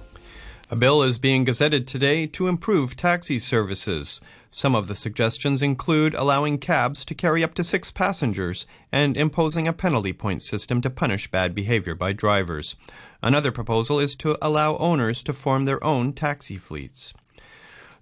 [0.70, 4.22] A bill is being gazetted today to improve taxi services.
[4.52, 9.68] Some of the suggestions include allowing cabs to carry up to six passengers and imposing
[9.68, 12.76] a penalty point system to punish bad behavior by drivers.
[13.20, 17.16] Another proposal is to allow owners to form their own taxi fleets.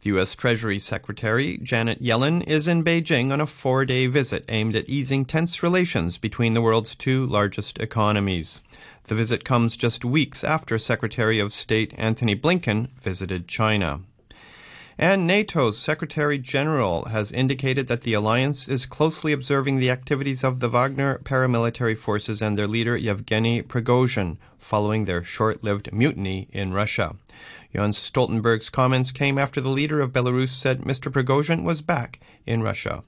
[0.06, 0.36] U.S.
[0.36, 5.26] Treasury Secretary Janet Yellen is in Beijing on a four day visit aimed at easing
[5.26, 8.62] tense relations between the world's two largest economies.
[9.06, 14.02] The visit comes just weeks after Secretary of State Antony Blinken visited China.
[14.98, 20.60] And NATO's Secretary General has indicated that the alliance is closely observing the activities of
[20.60, 26.74] the Wagner paramilitary forces and their leader Yevgeny Prigozhin following their short lived mutiny in
[26.74, 27.16] Russia.
[27.74, 31.12] Jens Stoltenberg's comments came after the leader of Belarus said Mr.
[31.12, 33.04] Prigozhin was back in Russia.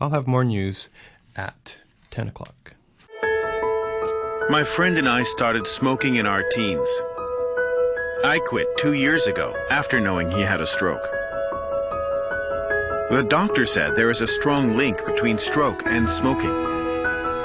[0.00, 0.88] I'll have more news
[1.36, 1.78] at
[2.10, 2.74] 10 o'clock.
[4.50, 6.88] My friend and I started smoking in our teens.
[8.24, 11.06] I quit two years ago after knowing he had a stroke.
[13.10, 16.52] The doctor said there is a strong link between stroke and smoking.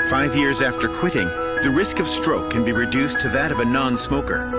[0.10, 1.28] Five years after quitting,
[1.64, 4.50] the risk of stroke can be reduced to that of a non smoker.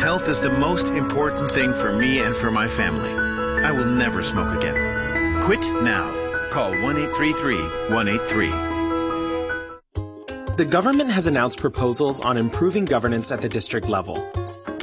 [0.00, 3.10] Health is the most important thing for me and for my family.
[3.64, 5.42] I will never smoke again.
[5.42, 6.48] Quit now.
[6.50, 7.56] Call 1 833
[7.92, 8.73] 183.
[10.56, 14.14] The government has announced proposals on improving governance at the district level.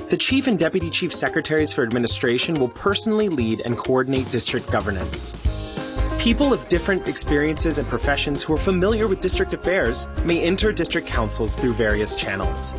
[0.09, 5.31] The Chief and Deputy Chief Secretaries for Administration will personally lead and coordinate district governance.
[6.19, 11.07] People of different experiences and professions who are familiar with district affairs may enter district
[11.07, 12.73] councils through various channels.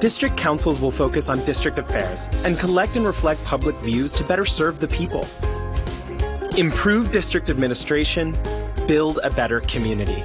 [0.00, 4.44] District councils will focus on district affairs and collect and reflect public views to better
[4.44, 5.24] serve the people.
[6.58, 8.36] Improve district administration,
[8.88, 10.24] build a better community.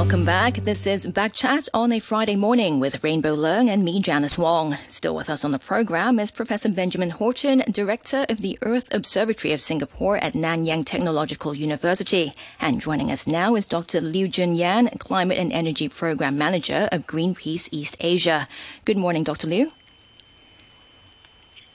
[0.00, 0.54] Welcome back.
[0.54, 4.74] This is Back Chat on a Friday morning with Rainbow Leung and me, Janice Wong.
[4.88, 9.52] Still with us on the program is Professor Benjamin Horton, Director of the Earth Observatory
[9.52, 12.32] of Singapore at Nanyang Technological University.
[12.58, 14.00] And joining us now is Dr.
[14.00, 18.48] Liu Junyan, Climate and Energy Program Manager of Greenpeace East Asia.
[18.86, 19.48] Good morning, Dr.
[19.48, 19.70] Liu.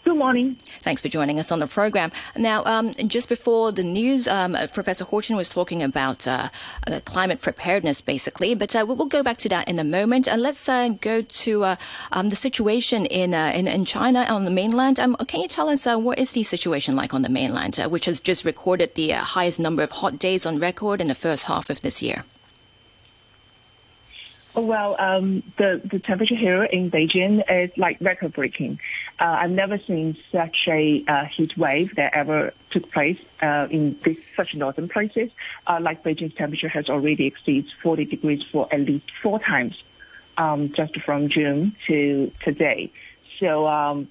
[0.06, 0.54] Good morning.
[0.82, 2.12] Thanks for joining us on the program.
[2.38, 6.50] Now, um, just before the news, um, uh, Professor Horton was talking about uh,
[6.86, 10.28] uh, climate preparedness, basically, but uh, we'll go back to that in a moment.
[10.28, 11.76] Uh, let's uh, go to
[12.12, 15.00] um, the situation in, in, in China on the mainland.
[15.00, 18.20] Um, can you tell us what is the situation like on the mainland, which has
[18.20, 21.82] just recorded the highest number of hot days on record in the first half of
[21.82, 22.22] this year?
[24.56, 28.80] Well, um, the the temperature here in Beijing is like record breaking.
[29.20, 33.98] Uh, I've never seen such a uh, heat wave that ever took place uh, in
[34.04, 35.30] this, such northern places.
[35.68, 39.84] Uh, like Beijing's temperature has already exceeded 40 degrees for at least four times,
[40.38, 42.94] um, just from June to today.
[43.40, 44.08] So um,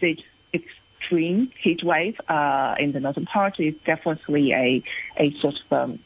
[0.00, 0.18] this
[0.54, 4.82] extreme heat wave uh, in the northern part is definitely a
[5.16, 5.98] a sort of um,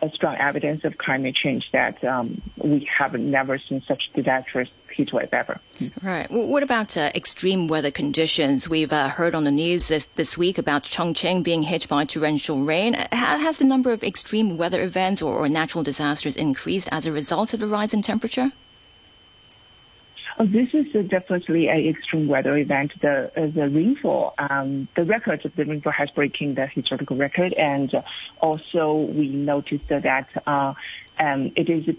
[0.00, 5.12] a strong evidence of climate change that um, we have never seen such disastrous heat
[5.12, 5.60] wave ever.
[6.02, 6.30] Right.
[6.30, 8.68] Well, what about uh, extreme weather conditions?
[8.68, 12.58] We've uh, heard on the news this, this week about Chongqing being hit by torrential
[12.58, 12.94] rain.
[12.94, 17.54] Has the number of extreme weather events or, or natural disasters increased as a result
[17.54, 18.48] of the rise in temperature?
[20.40, 22.92] Oh, this is definitely an extreme weather event.
[23.00, 27.54] The uh, the rainfall, um, the record of the rainfall has breaking the historical record,
[27.54, 27.92] and
[28.40, 30.74] also we noticed that uh,
[31.18, 31.96] um, it is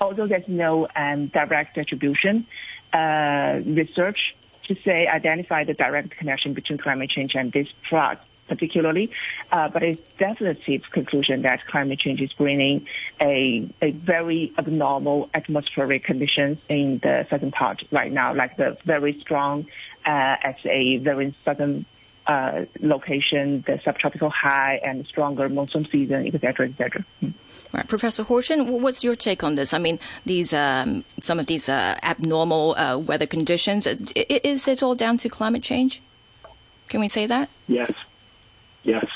[0.00, 2.46] although there's no um, direct attribution,
[2.94, 9.10] uh, research to say identify the direct connection between climate change and this flood particularly,
[9.50, 12.86] uh, but it's definitive conclusion that climate change is bringing
[13.20, 19.18] a, a very abnormal atmospheric conditions in the southern part right now, like the very
[19.20, 19.66] strong
[20.04, 21.84] uh, at a very southern
[22.26, 27.04] uh, location, the subtropical high and stronger monsoon season, etc., etc.
[27.72, 27.88] Right.
[27.88, 29.72] Professor Horton, what's your take on this?
[29.72, 34.94] I mean, these um, some of these uh, abnormal uh, weather conditions, is it all
[34.94, 36.02] down to climate change?
[36.88, 37.48] Can we say that?
[37.68, 37.90] Yes.
[38.82, 39.06] Yes.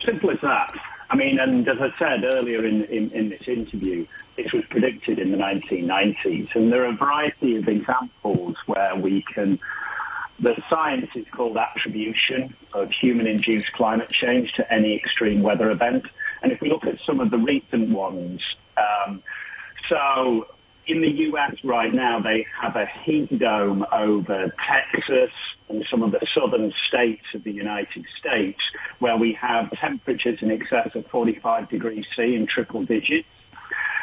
[0.00, 0.72] Simple as that.
[1.08, 5.18] I mean, and as I said earlier in, in, in, this interview, this was predicted
[5.18, 9.58] in the 1990s, and there are a variety of examples where we can.
[10.38, 16.04] The science is called attribution of human-induced climate change to any extreme weather event.
[16.42, 18.42] And if we look at some of the recent ones,
[18.76, 19.22] um,
[19.88, 20.46] so
[20.86, 25.32] in the US right now, they have a heat dome over Texas
[25.68, 28.60] and some of the southern states of the United States
[29.00, 33.28] where we have temperatures in excess of 45 degrees C in triple digits.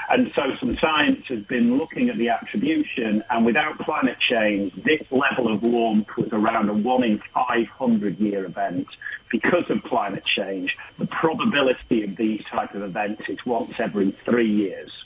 [0.09, 5.01] And so some science has been looking at the attribution and without climate change, this
[5.09, 8.87] level of warmth was around a one in 500 year event.
[9.31, 14.51] Because of climate change, the probability of these type of events is once every three
[14.51, 15.05] years.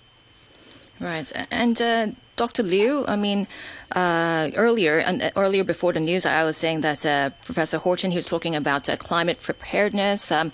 [1.00, 2.08] Right, and uh,
[2.38, 2.64] Dr.
[2.64, 3.48] Liu, I mean,
[3.96, 8.10] uh, earlier and uh, earlier before the news, I was saying that uh, Professor Horton
[8.12, 10.32] he was talking about uh, climate preparedness.
[10.32, 10.52] Um,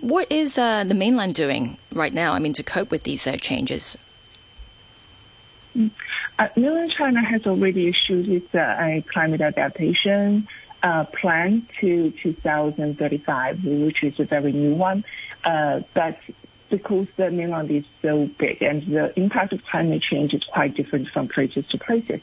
[0.00, 2.32] what is uh, the mainland doing right now?
[2.32, 3.96] I mean, to cope with these changes.
[5.76, 5.90] Mm.
[6.56, 10.48] mainland China has already issued its climate adaptation
[11.12, 15.04] plan to 2035, which is a very new one.
[15.42, 16.18] but
[16.70, 21.08] because the mainland is so big and the impact of climate change is quite different
[21.08, 22.20] from places to places.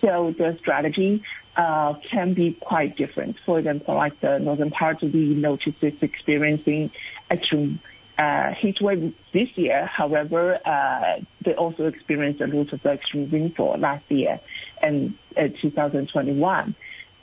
[0.00, 1.22] So the strategy
[1.56, 3.36] uh, can be quite different.
[3.46, 6.90] For example, like the northern part, we noticed it's experiencing
[7.30, 7.80] extreme
[8.18, 9.86] uh, heat wave this year.
[9.86, 14.40] However, uh, they also experienced a lot of extreme rainfall last year
[14.82, 16.74] and uh, 2021.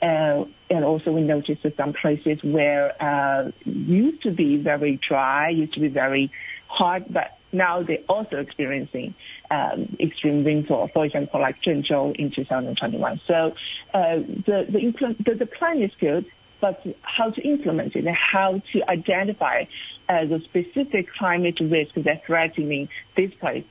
[0.02, 5.48] Uh, and also we noticed that some places where uh, used to be very dry,
[5.48, 6.30] used to be very
[6.74, 9.14] hot, but now they're also experiencing
[9.50, 13.20] um, extreme rainfall, for example, like Zhengzhou in 2021.
[13.26, 13.54] So
[13.94, 16.26] uh, the, the, the, the, plan is good,
[16.60, 19.64] but how to implement it and how to identify
[20.08, 23.64] uh, the specific climate risk that threatening this place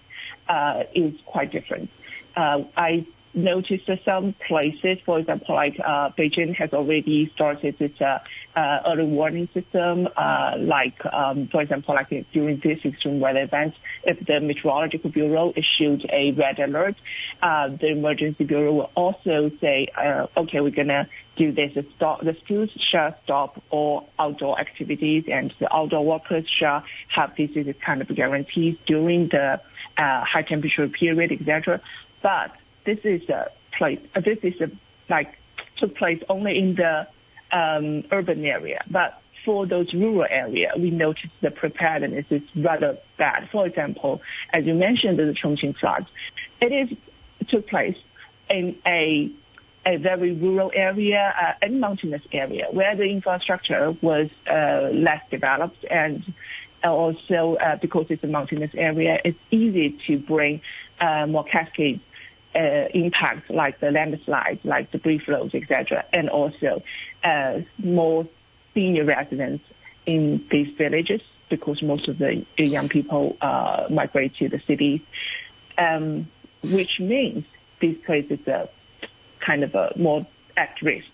[0.48, 1.89] uh, is quite different.
[2.36, 8.00] Uh, I noticed that some places, for example, like uh, Beijing has already started its
[8.00, 8.19] uh,
[8.56, 13.74] uh, early warning system, uh, like, um, for example, like during this extreme weather event,
[14.04, 16.96] if the Meteorological Bureau issued a red alert,
[17.41, 21.72] uh, the Emergency Bureau will also say, uh, okay, we're going to do this.
[21.96, 27.50] Stop, the schools shall stop all outdoor activities and the outdoor workers shall have these
[27.84, 29.60] kind of guarantees during the
[29.98, 31.82] high temperature period, etc.
[32.22, 32.52] But
[32.86, 34.72] this is a place, uh, this is a,
[35.10, 35.38] like
[35.78, 37.08] took place only in the
[37.52, 38.84] um, urban area.
[38.89, 43.50] But for those rural area, we noticed the preparedness is rather bad.
[43.52, 46.08] For example, as you mentioned, the Chongqing floods,
[46.62, 46.98] it is
[47.48, 47.98] took place
[48.50, 49.32] in a
[49.86, 55.84] a very rural area uh, and mountainous area where the infrastructure was uh, less developed
[55.91, 56.34] and
[56.84, 60.62] also uh, because it's a mountainous area, it's easy to bring
[61.02, 62.02] uh, more cascades
[62.56, 66.82] uh, impacts like the landslides, like debris flows, etc., and also
[67.24, 68.28] uh, more
[68.74, 69.63] senior residents
[70.06, 75.02] in these villages because most of the young people uh, migrate to the cities,
[75.78, 76.28] um,
[76.63, 77.46] which means
[77.80, 78.68] these places are
[79.39, 80.26] kind of a more
[80.58, 81.12] at risk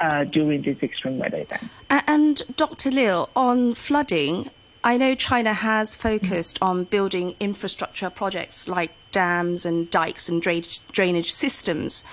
[0.00, 1.70] uh, during this extreme weather event.
[1.90, 2.90] And Dr.
[2.90, 4.50] Liu, on flooding,
[4.84, 10.86] I know China has focused on building infrastructure projects like dams and dikes and drainage,
[10.88, 12.04] drainage systems.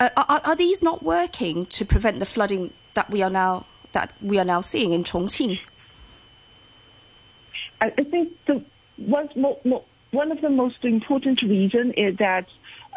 [0.00, 4.12] Uh, are, are, these not working to prevent the flooding that we are now that
[4.20, 5.60] we are now seeing in Chongqing?
[7.80, 8.62] I, think the
[8.96, 9.28] one,
[10.10, 12.48] one of the most important reasons is that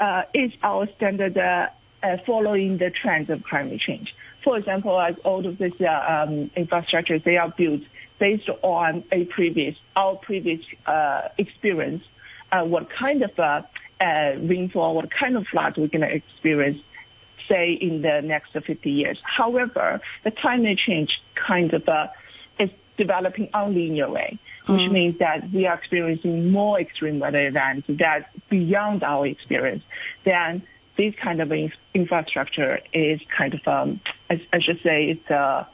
[0.01, 1.67] uh, is our standard uh,
[2.01, 4.15] uh, following the trends of climate change.
[4.43, 7.83] For example, like all of these uh, um, infrastructures, they are built
[8.19, 12.03] based on a previous, our previous uh, experience,
[12.51, 13.61] uh, what kind of uh,
[14.01, 16.81] uh rainfall, what kind of flood we're going to experience,
[17.47, 19.17] say, in the next 50 years.
[19.23, 22.07] However, the climate change kind of uh,
[22.59, 24.91] is developing on linear way, which mm.
[24.91, 29.83] means that we are experiencing more extreme weather events that beyond our experience.
[30.25, 30.63] Then
[30.97, 31.51] this kind of
[31.93, 35.67] infrastructure is kind of, um, I, I should say, it's a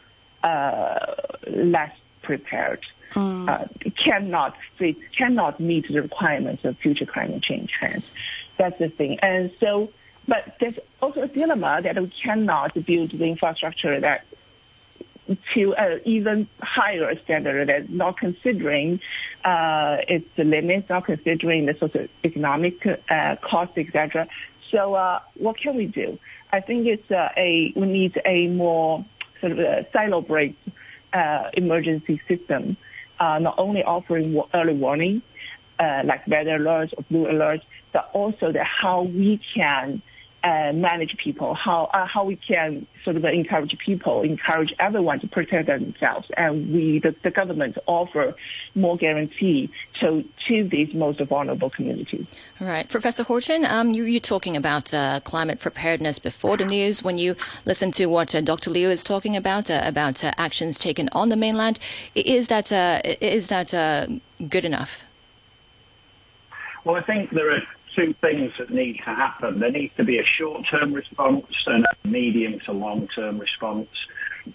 [0.46, 1.16] uh,
[1.48, 1.92] less
[2.26, 2.86] prepared.
[3.14, 3.48] Mm.
[3.48, 8.04] Uh, cannot fit, cannot meet the requirements of future climate change trends.
[8.58, 9.20] That's the thing.
[9.22, 9.92] And so,
[10.28, 14.26] but there's also a dilemma that we cannot build the infrastructure that
[15.54, 19.00] to an even higher standard that not considering
[19.44, 24.28] uh, its limits, not considering the socio-economic uh, cost, etc.
[24.72, 26.20] So uh, what can we do?
[26.52, 29.04] I think it's uh, a we need a more
[29.40, 30.72] sort of a silo break uh,
[31.54, 32.78] emergency system,
[33.20, 35.22] uh, not only offering early warning,
[35.80, 40.15] like weather alerts or blue alerts, but also the how we can uh,
[40.46, 45.68] manage people, how uh, how we can sort of encourage people, encourage everyone to protect
[45.68, 48.36] themselves, and we the, the government offer
[48.76, 49.70] more guarantee
[50.00, 52.28] to to these most vulnerable communities.
[52.62, 57.04] All right, Professor Horton, um, you, you're talking about uh, climate preparedness before the news.
[57.04, 57.36] When you
[57.66, 58.70] listen to what uh, Dr.
[58.70, 61.80] Liu is talking about uh, about uh, actions taken on the mainland,
[62.14, 62.72] is that
[63.22, 63.72] is that
[64.48, 65.04] good enough?
[66.84, 67.62] Well, I think there are
[67.96, 69.60] two things that need to happen.
[69.60, 73.90] There needs to be a short-term response and a medium to long-term response.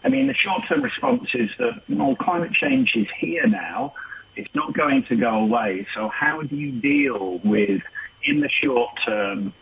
[0.05, 1.83] I mean, the short-term response is that
[2.21, 3.95] climate change is here now.
[4.37, 5.87] It's not going to go away.
[5.95, 7.83] So how do you deal with,
[8.23, 9.53] in the short term,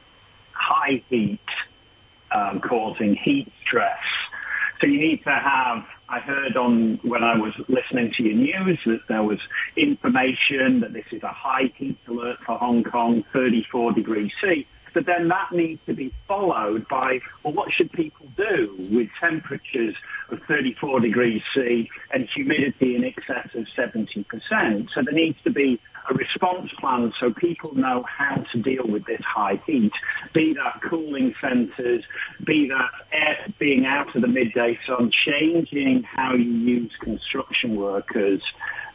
[0.53, 1.41] high heat
[2.31, 3.99] um, causing heat stress?
[4.81, 8.78] So you need to have I heard on when I was listening to your news
[8.86, 9.38] that there was
[9.76, 14.66] information that this is a high heat alert for Hong Kong, 34 degrees C.
[14.94, 19.94] But then that needs to be followed by, well, what should people do with temperatures
[20.30, 24.90] of 34 degrees C and humidity in excess of 70%?
[24.92, 25.78] So there needs to be
[26.11, 29.92] a response plan so people know how to deal with this high heat,
[30.32, 32.04] be that cooling centres,
[32.44, 38.42] be that air, being out of the midday sun, changing how you use construction workers,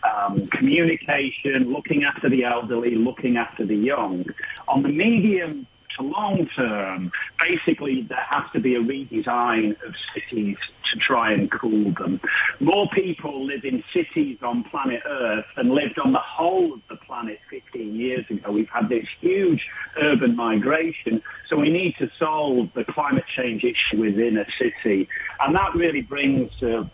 [0.04, 4.26] um, communication, looking after the elderly, looking after the young.
[4.68, 5.68] On the medium
[5.98, 10.58] to long term, basically there has to be a redesign of cities
[10.92, 12.20] to try and cool them.
[12.60, 16.96] More people live in cities on planet Earth than lived on the whole of the
[16.96, 18.52] planet 15 years ago.
[18.52, 19.68] We've had this huge
[20.02, 25.08] urban migration, so we need to solve the climate change issue within a city.
[25.40, 26.86] And that really brings uh,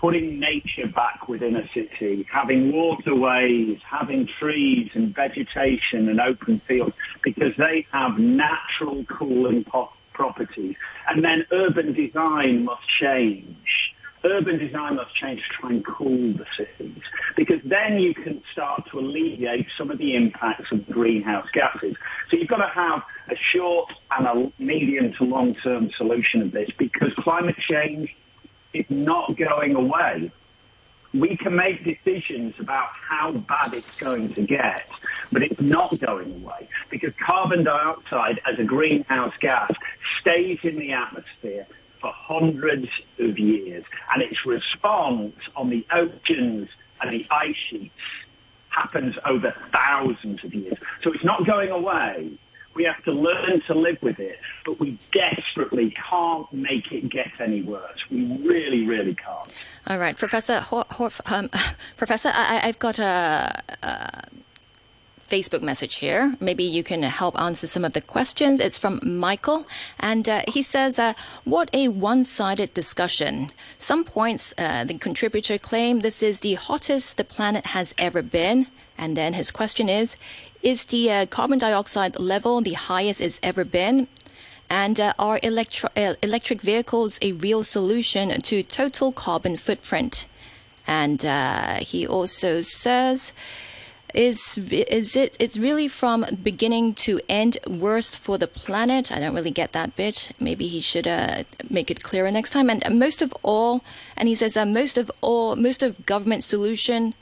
[0.00, 6.94] putting nature back within a city, having waterways, having trees and vegetation and open fields,
[7.22, 10.76] because they have natural cooling po- properties.
[11.08, 13.94] And then urban design must change.
[14.24, 17.02] Urban design must change to try and cool the cities,
[17.36, 21.94] because then you can start to alleviate some of the impacts of greenhouse gases.
[22.28, 26.68] So you've got to have a short and a medium to long-term solution of this,
[26.76, 28.14] because climate change
[28.78, 30.30] it's not going away.
[31.12, 34.88] We can make decisions about how bad it's going to get,
[35.32, 39.72] but it's not going away because carbon dioxide as a greenhouse gas
[40.20, 41.66] stays in the atmosphere
[42.00, 46.68] for hundreds of years and its response on the oceans
[47.00, 47.94] and the ice sheets
[48.68, 50.78] happens over thousands of years.
[51.02, 52.38] So it's not going away.
[52.78, 57.32] We have to learn to live with it, but we desperately can't make it get
[57.40, 57.98] any worse.
[58.08, 59.52] We really, really can't.
[59.88, 60.62] All right, Professor.
[61.26, 61.50] um,
[61.96, 64.22] Professor, I, have got a, a.
[65.28, 66.36] Facebook message here.
[66.40, 68.60] Maybe you can help answer some of the questions.
[68.60, 69.66] It's from Michael,
[70.00, 71.12] and uh, he says, uh,
[71.44, 73.50] "What a one-sided discussion.
[73.76, 78.68] Some points uh, the contributor claim this is the hottest the planet has ever been,
[78.96, 80.16] and then his question is,
[80.62, 84.08] is the uh, carbon dioxide level the highest it's ever been?
[84.70, 90.26] And uh, are electro- uh, electric vehicles a real solution to total carbon footprint?
[90.86, 93.32] And uh, he also says,
[94.14, 99.34] is is it it's really from beginning to end worst for the planet i don't
[99.34, 103.20] really get that bit maybe he should uh, make it clearer next time and most
[103.20, 103.84] of all
[104.16, 107.14] and he says uh, most of all most of government solution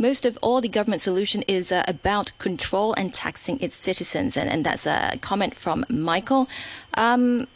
[0.00, 4.36] most of all the government solution is uh, about control and taxing its citizens.
[4.36, 6.48] And, and that's a comment from Michael.
[6.94, 7.46] Um,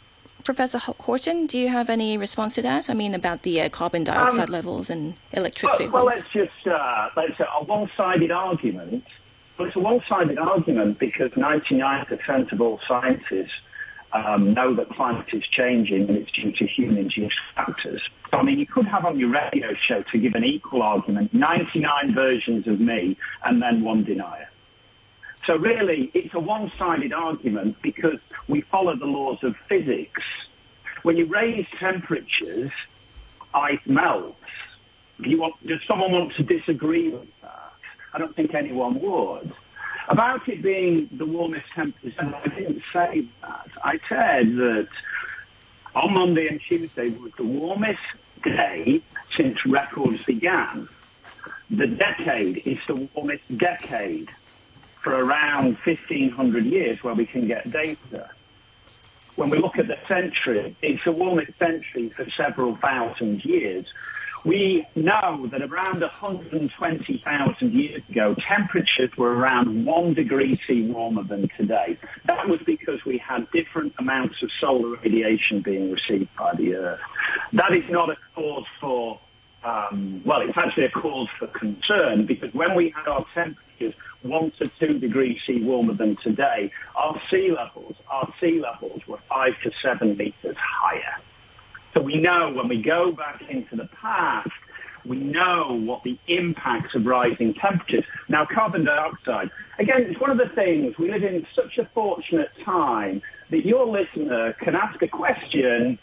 [0.43, 2.87] Professor Horton, do you have any response to that?
[2.87, 5.93] I mean, about the uh, carbon dioxide um, levels and electric well, vehicles.
[5.93, 9.03] Well, let's just uh, let's a one-sided argument.
[9.57, 13.53] Well, it's a one-sided argument because 99% of all scientists
[14.15, 18.01] um, know that climate is changing and it's due to human-induced factors.
[18.31, 21.33] So, I mean, you could have on your radio show to give an equal argument
[21.33, 24.49] 99 versions of me and then one denier.
[25.45, 30.23] So really, it's a one-sided argument because we follow the laws of physics.
[31.03, 32.71] When you raise temperatures,
[33.53, 34.39] ice melts.
[35.19, 37.73] You want, does someone want to disagree with that?
[38.13, 39.53] I don't think anyone would.
[40.07, 43.67] About it being the warmest temperature, I didn't say that.
[43.83, 44.87] I said that
[45.95, 47.99] on Monday and Tuesday was the warmest
[48.43, 49.01] day
[49.35, 50.87] since records began.
[51.69, 54.29] The decade is the warmest decade
[55.03, 58.29] for around 1500 years where we can get data.
[59.35, 63.85] When we look at the century, it's the warmest century for several thousand years.
[64.45, 71.49] We know that around 120,000 years ago, temperatures were around one degree C warmer than
[71.57, 71.97] today.
[72.25, 76.99] That was because we had different amounts of solar radiation being received by the Earth.
[77.53, 79.19] That is not a cause for,
[79.63, 84.51] um, well, it's actually a cause for concern because when we had our temperatures one
[84.59, 89.53] to two degrees C warmer than today, our sea levels, our sea levels were five
[89.63, 91.19] to seven meters higher.
[91.95, 94.49] So we know when we go back into the past,
[95.05, 98.03] we know what the impacts of rising temperatures.
[98.27, 102.51] Now, carbon dioxide, again, it's one of the things, we live in such a fortunate
[102.63, 105.97] time that your listener can ask a question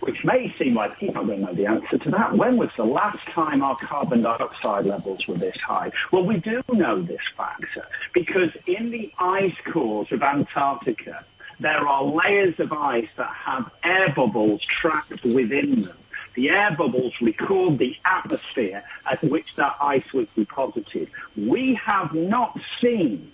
[0.00, 2.36] which may seem like he's not going to know the answer to that.
[2.36, 5.90] When was the last time our carbon dioxide levels were this high?
[6.12, 11.24] Well, we do know this factor because in the ice cores of Antarctica,
[11.60, 15.96] there are layers of ice that have air bubbles trapped within them.
[16.34, 21.10] The air bubbles record the atmosphere at which that ice was deposited.
[21.34, 23.32] We have not seen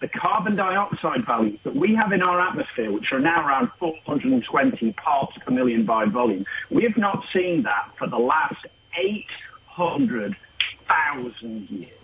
[0.00, 4.92] the carbon dioxide values that we have in our atmosphere, which are now around 420
[4.94, 6.44] parts per million by volume.
[6.70, 8.66] We have not seen that for the last
[8.96, 11.94] 800,000 years.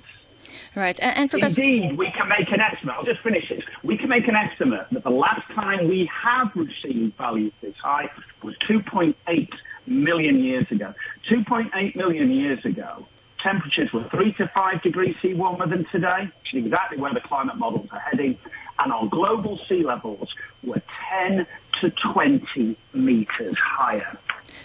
[0.77, 1.63] Right, and, and Professor...
[1.63, 2.97] Indeed, we can make an estimate.
[2.97, 3.65] I'll just finish this.
[3.83, 8.11] We can make an estimate that the last time we have received values this high
[8.43, 9.55] was 2.8
[9.87, 10.93] million years ago.
[11.31, 13.07] 2.8 million years ago,
[13.39, 17.23] temperatures were 3 to 5 degrees C warmer than today, which is exactly where the
[17.23, 18.37] climate models are heading,
[18.79, 21.47] and our global sea levels were 10
[21.81, 24.19] to 20 meters higher.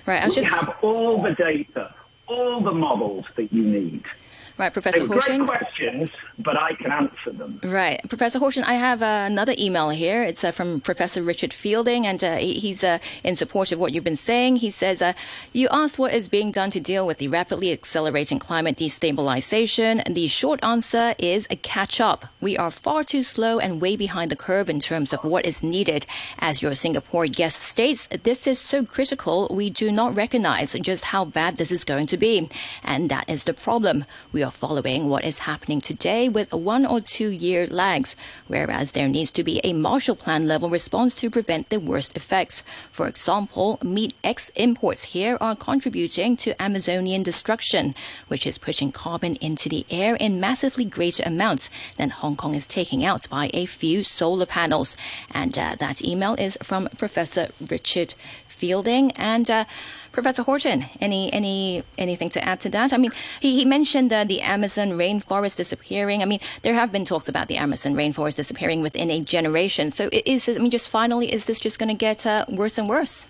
[0.06, 0.54] Right, I was we just...
[0.54, 1.96] have all the data,
[2.28, 4.04] all the models that you need.
[4.62, 5.48] Right, Professor Horton.
[5.48, 7.60] Great questions, but I can answer them.
[7.64, 8.64] Right, Professor Horton.
[8.64, 10.22] I have uh, another email here.
[10.22, 14.04] It's uh, from Professor Richard Fielding, and uh, he's uh, in support of what you've
[14.04, 14.58] been saying.
[14.58, 15.14] He says, uh,
[15.52, 20.04] "You asked what is being done to deal with the rapidly accelerating climate destabilization.
[20.06, 22.26] And the short answer is a catch up.
[22.40, 25.64] We are far too slow and way behind the curve in terms of what is
[25.64, 26.06] needed.
[26.38, 29.48] As your Singapore guest states, this is so critical.
[29.50, 32.48] We do not recognize just how bad this is going to be,
[32.84, 34.06] and that is the problem.
[34.32, 38.16] We are following what is happening today with one or two year lags,
[38.48, 42.64] whereas there needs to be a Marshall Plan level response to prevent the worst effects.
[42.92, 47.96] For example, meat ex imports here are contributing to Amazonian destruction,
[48.28, 52.68] which is pushing carbon into the air in massively greater amounts than Hong Kong is
[52.68, 54.98] taking out by a few solar panels.
[55.34, 58.14] And uh, that email is from Professor Richard
[58.48, 59.66] Fielding and uh,
[60.12, 60.86] Professor Horton.
[61.00, 62.94] Any any anything to add to that?
[62.94, 66.22] I mean, he, he mentioned uh, the Amazon rainforest disappearing.
[66.22, 69.92] I mean, there have been talks about the Amazon rainforest disappearing within a generation.
[69.92, 72.90] So is I mean, just finally, is this just going to get uh, worse and
[72.90, 73.28] worse?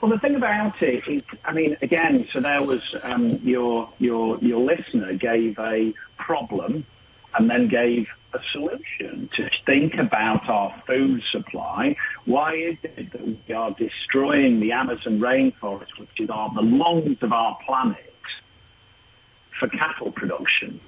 [0.00, 4.38] Well, the thing about it is, I mean, again, so there was um, your your
[4.38, 6.86] your listener gave a problem
[7.34, 11.96] and then gave a solution to think about our food supply.
[12.24, 17.18] Why is it that we are destroying the Amazon rainforest, which is our, the lungs
[17.22, 18.04] of our planet,
[19.58, 20.80] for cattle production?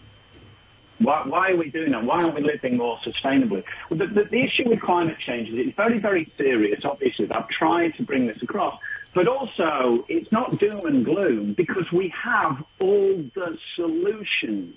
[0.99, 2.05] Why, why, are we doing that?
[2.05, 3.64] Why aren't we living more sustainably?
[3.88, 7.30] Well, the, the, the, issue with climate change is it's very, very serious, obviously.
[7.30, 8.78] I've tried to bring this across.
[9.14, 14.74] But also, it's not doom and gloom because we have all the solutions.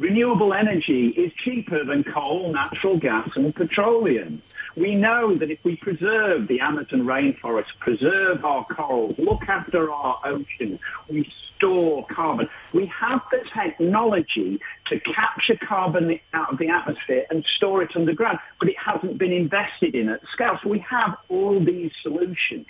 [0.00, 4.40] Renewable energy is cheaper than coal, natural gas and petroleum.
[4.74, 10.18] We know that if we preserve the Amazon rainforest, preserve our corals, look after our
[10.24, 10.80] oceans,
[11.10, 12.48] we store carbon.
[12.72, 18.38] We have the technology to capture carbon out of the atmosphere and store it underground,
[18.58, 20.58] but it hasn't been invested in at scale.
[20.62, 22.68] So we have all these solutions.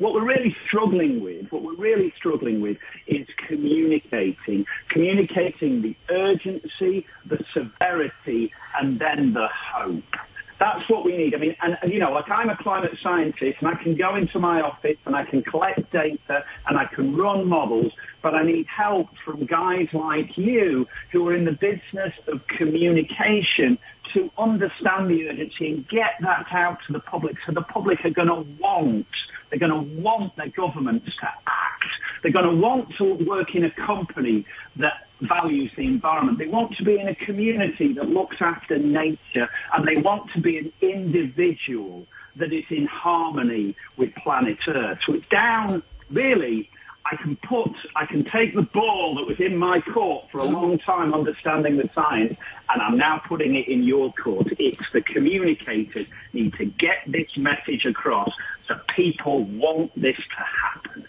[0.00, 7.06] What we're really struggling with, what we're really struggling with is communicating, communicating the urgency,
[7.26, 10.16] the severity, and then the hope.
[10.60, 11.34] That's what we need.
[11.34, 14.14] I mean, and, and, you know, like I'm a climate scientist and I can go
[14.14, 18.42] into my office and I can collect data and I can run models, but I
[18.42, 23.78] need help from guys like you who are in the business of communication
[24.12, 27.36] to understand the urgency and get that out to the public.
[27.46, 29.06] So the public are going to want,
[29.48, 31.84] they're going to want their governments to act.
[32.22, 34.44] They're going to want to work in a company
[34.76, 36.38] that values the environment.
[36.38, 40.40] They want to be in a community that looks after nature and they want to
[40.40, 42.06] be an individual
[42.36, 44.98] that is in harmony with planet Earth.
[45.04, 46.70] So it's down really
[47.10, 50.44] I can put, I can take the ball that was in my court for a
[50.44, 54.48] long time understanding the science, and I'm now putting it in your court.
[54.58, 58.32] It's the communicators need to get this message across
[58.68, 60.99] so people want this to happen.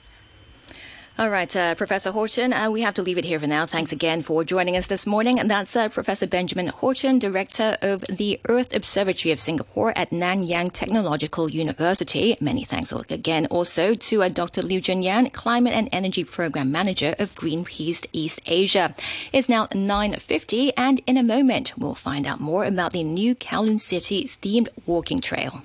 [1.19, 3.65] All right, uh, Professor Horton, uh, we have to leave it here for now.
[3.65, 5.39] Thanks again for joining us this morning.
[5.39, 10.71] And that's uh, Professor Benjamin Horton, Director of the Earth Observatory of Singapore at Nanyang
[10.71, 12.37] Technological University.
[12.39, 14.61] Many thanks again also to uh, Dr.
[14.61, 18.95] Liu Junyan, Climate and Energy Program Manager of Greenpeace East Asia.
[19.33, 23.79] It's now 9.50 and in a moment we'll find out more about the new Kowloon
[23.79, 25.61] City themed walking trail.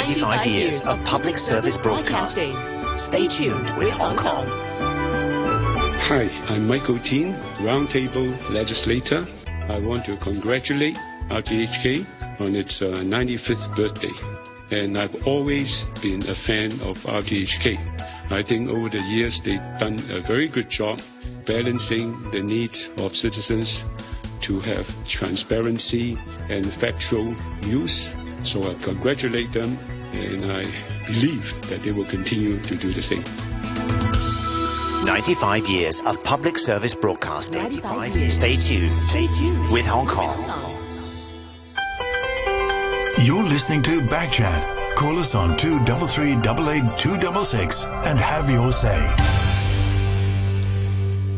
[0.00, 2.56] 95 years of public service broadcasting.
[2.96, 4.46] Stay tuned with Hong Kong.
[6.08, 9.28] Hi, I'm Michael Tien, Roundtable Legislator.
[9.68, 10.96] I want to congratulate
[11.28, 12.06] RTHK
[12.40, 14.12] on its uh, 95th birthday.
[14.70, 17.76] And I've always been a fan of RTHK.
[18.30, 21.02] I think over the years they've done a very good job
[21.44, 23.84] balancing the needs of citizens
[24.40, 26.16] to have transparency
[26.48, 27.36] and factual
[27.66, 28.08] news.
[28.44, 29.78] So I congratulate them
[30.12, 30.64] and I
[31.06, 33.24] believe that they will continue to do the same.
[35.04, 37.62] 95 years of public service broadcasting.
[37.62, 38.32] 95 years.
[38.34, 39.02] Stay tuned.
[39.02, 40.36] Stay tuned with Hong Kong.
[43.22, 44.94] You're listening to Backchat.
[44.96, 49.39] Call us on 233 266 and have your say.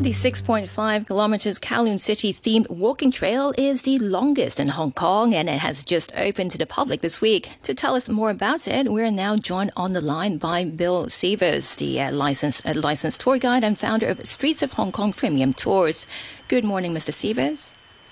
[0.03, 5.47] The 6.5 kilometers Kowloon City themed walking trail is the longest in Hong Kong and
[5.47, 7.55] it has just opened to the public this week.
[7.63, 11.77] To tell us more about it, we're now joined on the line by Bill Sievers,
[11.77, 15.53] the uh, licensed, uh, licensed tour guide and founder of Streets of Hong Kong Premium
[15.53, 16.05] Tours.
[16.49, 17.13] Good morning, Mr.
[17.13, 17.71] Sievers.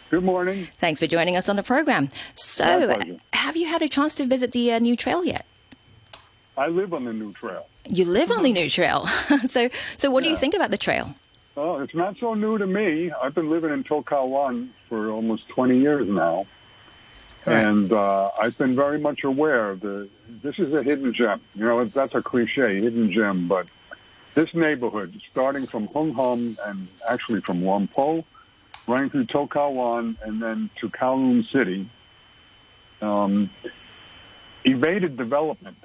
[0.09, 0.69] Good morning.
[0.79, 2.07] Thanks for joining us on the program.
[2.35, 2.95] So,
[3.33, 5.45] have you had a chance to visit the uh, new trail yet?
[6.57, 7.67] I live on the new trail.
[7.89, 9.07] You live on the new trail.
[9.45, 10.27] so, so what yeah.
[10.27, 11.15] do you think about the trail?
[11.55, 13.11] Well, it's not so new to me.
[13.11, 16.47] I've been living in To Kao for almost 20 years now.
[17.45, 17.65] Right.
[17.65, 21.41] And uh, I've been very much aware that this is a hidden gem.
[21.55, 23.47] You know, that's a cliche, hidden gem.
[23.47, 23.67] But
[24.33, 28.23] this neighborhood, starting from Hung Hom and actually from Whampoa,
[28.87, 31.89] running through To Kao and then to Kowloon City,
[33.01, 33.49] um,
[34.63, 35.77] evaded development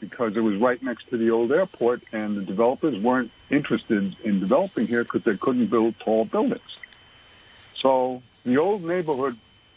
[0.00, 4.40] because it was right next to the old airport, and the developers weren't interested in
[4.40, 6.76] developing here because they couldn't build tall buildings.
[7.74, 9.36] So the old neighborhood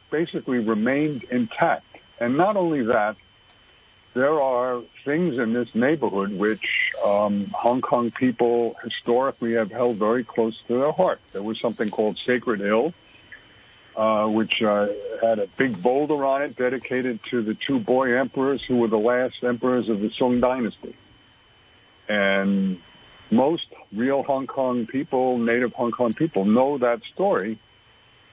[0.10, 1.86] basically remained intact.
[2.20, 3.18] And not only that,
[4.14, 10.24] there are things in this neighborhood which um, Hong Kong people historically have held very
[10.24, 11.20] close to their heart.
[11.32, 12.94] There was something called Sacred Hill,
[13.96, 14.88] uh, which uh,
[15.22, 18.98] had a big boulder on it dedicated to the two boy emperors who were the
[18.98, 20.96] last emperors of the Song dynasty.
[22.08, 22.82] And
[23.32, 27.60] most real Hong Kong people, native Hong Kong people, know that story.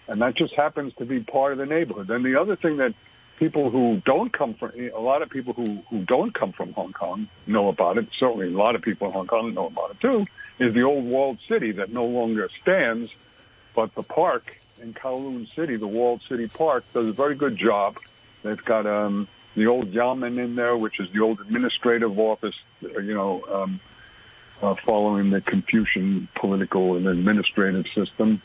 [0.09, 2.11] And that just happens to be part of the neighborhood.
[2.11, 2.94] And the other thing that
[3.38, 6.92] people who don't come from, a lot of people who, who don't come from Hong
[6.92, 10.01] Kong know about it, certainly a lot of people in Hong Kong know about it
[10.01, 10.24] too,
[10.59, 13.11] is the old walled city that no longer stands,
[13.74, 17.99] but the park in Kowloon City, the Walled City Park, does a very good job.
[18.42, 23.14] They've got um, the old Yamen in there, which is the old administrative office, you
[23.14, 23.80] know, um,
[24.62, 28.40] uh, following the Confucian political and administrative system.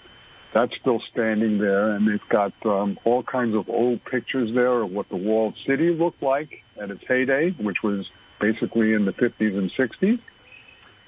[0.53, 4.91] That's still standing there, and they've got um, all kinds of old pictures there of
[4.91, 8.09] what the walled city looked like at its heyday, which was
[8.39, 10.19] basically in the 50s and 60s.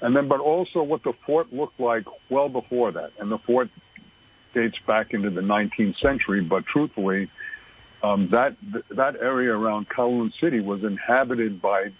[0.00, 3.12] And then, but also what the fort looked like well before that.
[3.18, 3.68] And the fort
[4.54, 7.30] dates back into the 19th century, but truthfully,
[8.02, 8.56] um, that
[8.90, 11.90] that area around Kowloon City was inhabited by.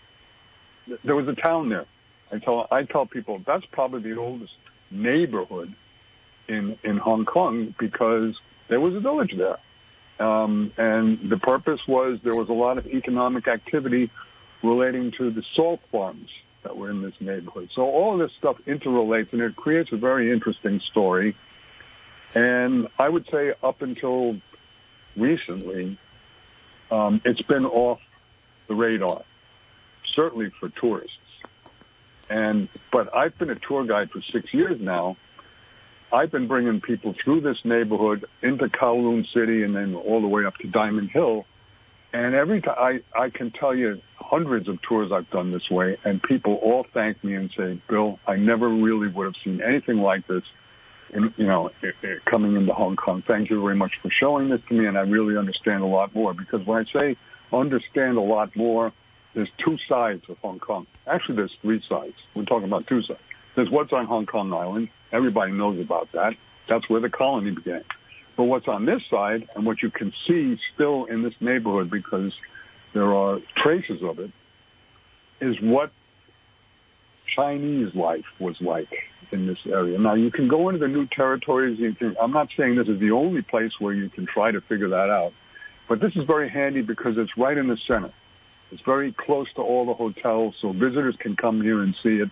[1.02, 1.86] There was a town there.
[2.32, 4.52] I tell I tell people that's probably the oldest
[4.90, 5.74] neighborhood
[6.48, 8.34] in in Hong Kong because
[8.68, 9.58] there was a village there,
[10.26, 14.10] um, and the purpose was there was a lot of economic activity
[14.62, 16.30] relating to the salt farms
[16.62, 17.68] that were in this neighborhood.
[17.74, 21.36] So all of this stuff interrelates, and it creates a very interesting story
[22.34, 24.36] and I would say up until
[25.16, 25.98] recently,
[26.90, 28.00] um, it's been off
[28.66, 29.22] the radar,
[30.14, 31.16] certainly for tourists.
[32.30, 35.16] And but I've been a tour guide for six years now.
[36.12, 40.44] I've been bringing people through this neighborhood into Kowloon City and then all the way
[40.44, 41.44] up to Diamond Hill.
[42.12, 45.96] And every time I, I can tell you hundreds of tours I've done this way,
[46.04, 49.98] and people all thank me and say, "Bill, I never really would have seen anything
[49.98, 50.44] like this."
[51.12, 53.22] In, you know, it, it, coming into Hong Kong.
[53.22, 56.14] Thank you very much for showing this to me, and I really understand a lot
[56.14, 56.34] more.
[56.34, 57.16] Because when I say
[57.52, 58.92] understand a lot more,
[59.34, 60.86] there's two sides of Hong Kong.
[61.06, 62.14] Actually, there's three sides.
[62.34, 63.20] We're talking about two sides.
[63.54, 64.88] There's what's on Hong Kong Island.
[65.12, 66.34] Everybody knows about that.
[66.68, 67.84] That's where the colony began.
[68.36, 72.32] But what's on this side and what you can see still in this neighborhood because
[72.92, 74.30] there are traces of it
[75.40, 75.92] is what
[77.26, 78.92] Chinese life was like
[79.32, 79.98] in this area.
[79.98, 81.78] Now you can go into the new territories.
[81.98, 84.88] Can, I'm not saying this is the only place where you can try to figure
[84.90, 85.32] that out,
[85.88, 88.12] but this is very handy because it's right in the center.
[88.70, 92.30] It's very close to all the hotels, so visitors can come here and see it.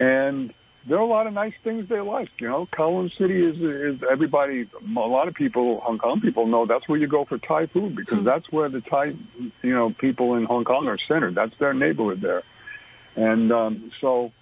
[0.00, 0.52] And
[0.86, 2.30] there are a lot of nice things they like.
[2.38, 4.68] You know, Kowloon City is is everybody.
[4.84, 7.94] A lot of people, Hong Kong people, know that's where you go for Thai food
[7.94, 9.14] because that's where the Thai,
[9.62, 11.34] you know, people in Hong Kong are centered.
[11.34, 12.42] That's their neighborhood there,
[13.16, 14.32] and um, so.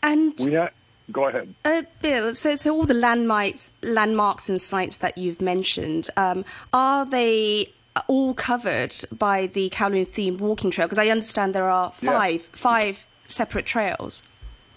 [0.00, 0.70] And we ha-
[1.10, 1.54] go ahead.
[1.64, 7.04] Uh, Bill, so, so all the landmarks, landmarks and sites that you've mentioned, um, are
[7.04, 7.72] they
[8.06, 10.86] all covered by the Kowloon themed walking trail?
[10.86, 12.56] Because I understand there are five Yeah.
[12.56, 14.22] five separate trails.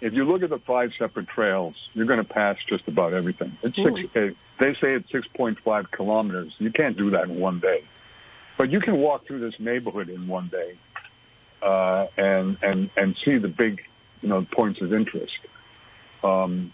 [0.01, 3.55] If you look at the five separate trails, you're going to pass just about everything.
[3.61, 6.53] It's six, uh, they say it's 6.5 kilometers.
[6.57, 7.83] You can't do that in one day,
[8.57, 10.75] but you can walk through this neighborhood in one day
[11.61, 13.81] uh, and and and see the big,
[14.21, 15.37] you know, points of interest.
[16.23, 16.73] Um,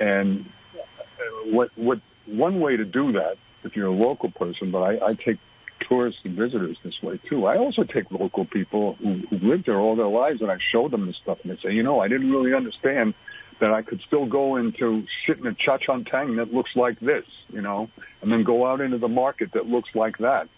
[0.00, 4.82] and uh, what what one way to do that, if you're a local person, but
[4.82, 5.38] I, I take
[5.80, 7.46] tourists and visitors this way too.
[7.46, 10.88] I also take local people who, who've lived there all their lives, and I show
[10.88, 13.14] them this stuff, and they say, you know, I didn't really understand
[13.60, 17.24] that I could still go into sit in a cha tang that looks like this,
[17.52, 17.90] you know,
[18.22, 20.48] and then go out into the market that looks like that.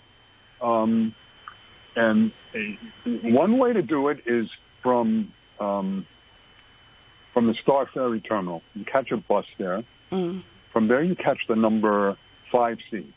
[0.60, 1.14] Um,
[1.96, 2.32] and
[3.04, 4.48] one way to do it is
[4.82, 6.06] from um,
[7.32, 8.62] from the Star Ferry Terminal.
[8.74, 9.82] You catch a bus there.
[10.12, 10.42] Mm.
[10.72, 12.16] From there, you catch the number
[12.52, 13.12] 5C.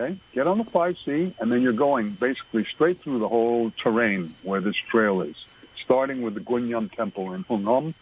[0.00, 0.18] Okay?
[0.32, 4.60] Get on the 5C, and then you're going basically straight through the whole terrain where
[4.60, 5.36] this trail is,
[5.82, 7.94] starting with the Kwun Yam Temple in Hung Hom,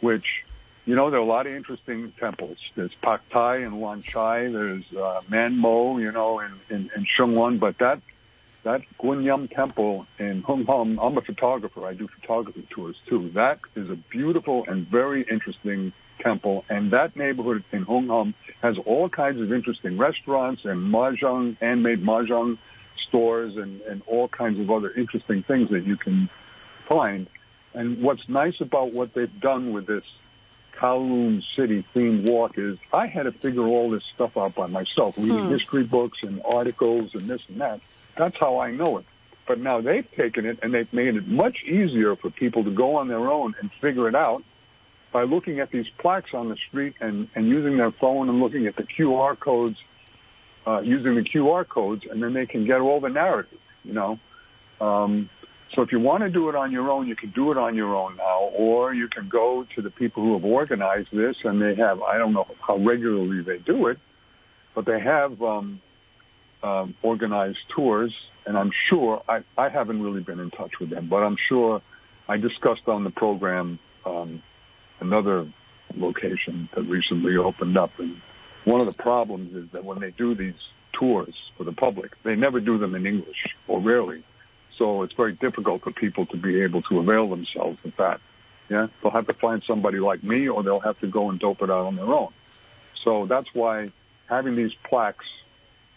[0.00, 0.44] which,
[0.86, 2.58] you know, there are a lot of interesting temples.
[2.76, 4.48] There's Pak Tai and Wan Chai.
[4.48, 7.58] There's uh, Man Mo, you know, in, in, in Wan.
[7.58, 8.00] But that
[8.62, 11.84] that Kwun Yam Temple in Hung Hom, I'm a photographer.
[11.84, 13.30] I do photography tours too.
[13.34, 15.92] That is a beautiful and very interesting
[16.22, 16.64] temple.
[16.68, 22.02] And that neighborhood in Hung Hom has all kinds of interesting restaurants and mahjong, handmade
[22.02, 22.58] mahjong
[23.08, 26.28] stores and, and all kinds of other interesting things that you can
[26.88, 27.26] find.
[27.74, 30.04] And what's nice about what they've done with this
[30.78, 35.14] Kowloon City themed walk is I had to figure all this stuff out by myself,
[35.16, 35.52] reading Hmm.
[35.52, 37.80] history books and articles and this and that.
[38.16, 39.04] That's how I know it.
[39.46, 42.96] But now they've taken it and they've made it much easier for people to go
[42.96, 44.42] on their own and figure it out
[45.12, 48.66] by looking at these plaques on the street and, and using their phone and looking
[48.66, 49.78] at the QR codes,
[50.66, 54.18] uh, using the QR codes, and then they can get all the narrative, you know.
[54.80, 55.28] Um,
[55.74, 57.74] so if you want to do it on your own, you can do it on
[57.74, 61.60] your own now, or you can go to the people who have organized this, and
[61.60, 63.98] they have, I don't know how regularly they do it,
[64.74, 65.80] but they have um,
[66.62, 68.14] um, organized tours,
[68.46, 71.82] and I'm sure, I, I haven't really been in touch with them, but I'm sure
[72.28, 74.42] I discussed on the program um,
[75.02, 75.46] another
[75.96, 78.20] location that recently opened up, and
[78.64, 80.54] one of the problems is that when they do these
[80.92, 84.22] tours for the public, they never do them in English, or rarely.
[84.78, 88.20] So it's very difficult for people to be able to avail themselves of that.
[88.68, 91.60] Yeah, they'll have to find somebody like me, or they'll have to go and dope
[91.62, 92.32] it out on their own.
[93.04, 93.90] So that's why
[94.28, 95.26] having these plaques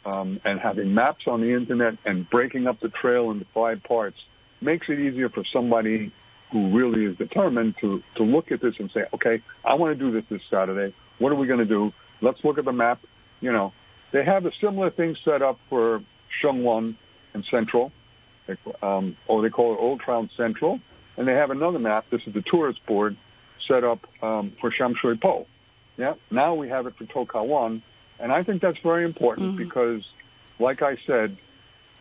[0.05, 4.17] um, and having maps on the internet and breaking up the trail into five parts
[4.61, 6.11] makes it easier for somebody
[6.51, 10.03] who really is determined to to look at this and say, okay, I want to
[10.03, 10.93] do this this Saturday.
[11.17, 11.93] What are we going to do?
[12.21, 12.99] Let's look at the map.
[13.41, 13.73] You know,
[14.11, 16.01] they have a similar thing set up for
[16.41, 16.97] Sheung Wan
[17.33, 17.91] and Central,
[18.81, 20.79] um, or they call it Old Town Central,
[21.17, 22.05] and they have another map.
[22.09, 23.17] This is the tourist board
[23.67, 25.47] set up um, for Sham Shui Po.
[25.97, 27.81] Yeah, now we have it for To Kwa Wan,
[28.19, 30.03] and I think that's very important because,
[30.59, 31.37] like I said,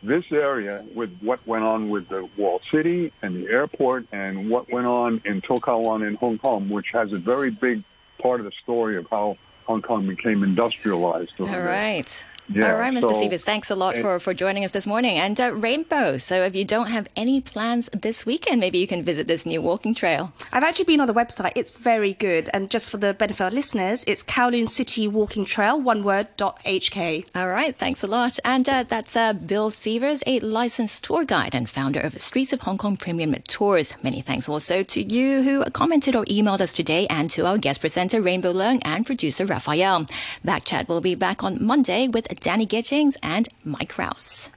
[0.04, 4.70] this area with what went on with the walled city and the airport and what
[4.70, 7.82] went on in To Kwa Wan and Hong Kong, which has a very big
[8.20, 9.36] part of the story of how
[9.66, 11.32] Hong Kong became industrialized.
[11.40, 12.24] All right.
[12.48, 13.02] Yeah, All right, Mr.
[13.02, 15.16] so Stevens, thanks a lot for, for joining us this morning.
[15.16, 19.02] And uh, Rainbow, so if you don't have any plans this weekend, maybe you can
[19.02, 20.30] visit this new walking trail.
[20.52, 21.52] I've actually been on the website.
[21.56, 22.50] It's very good.
[22.52, 26.62] And just for the benefit of listeners, it's Kowloon City Walking Trail, one word, dot
[26.64, 27.26] HK.
[27.34, 28.38] All right, thanks a lot.
[28.44, 32.60] And uh, that's uh, Bill Sievers, a licensed tour guide and founder of Streets of
[32.60, 33.94] Hong Kong Premium Tours.
[34.02, 37.80] Many thanks also to you who commented or emailed us today and to our guest
[37.80, 40.04] presenter Rainbow Leung and producer Raphael.
[40.44, 44.50] Backchat will be back on Monday with Danny Gittings and Mike Rowse.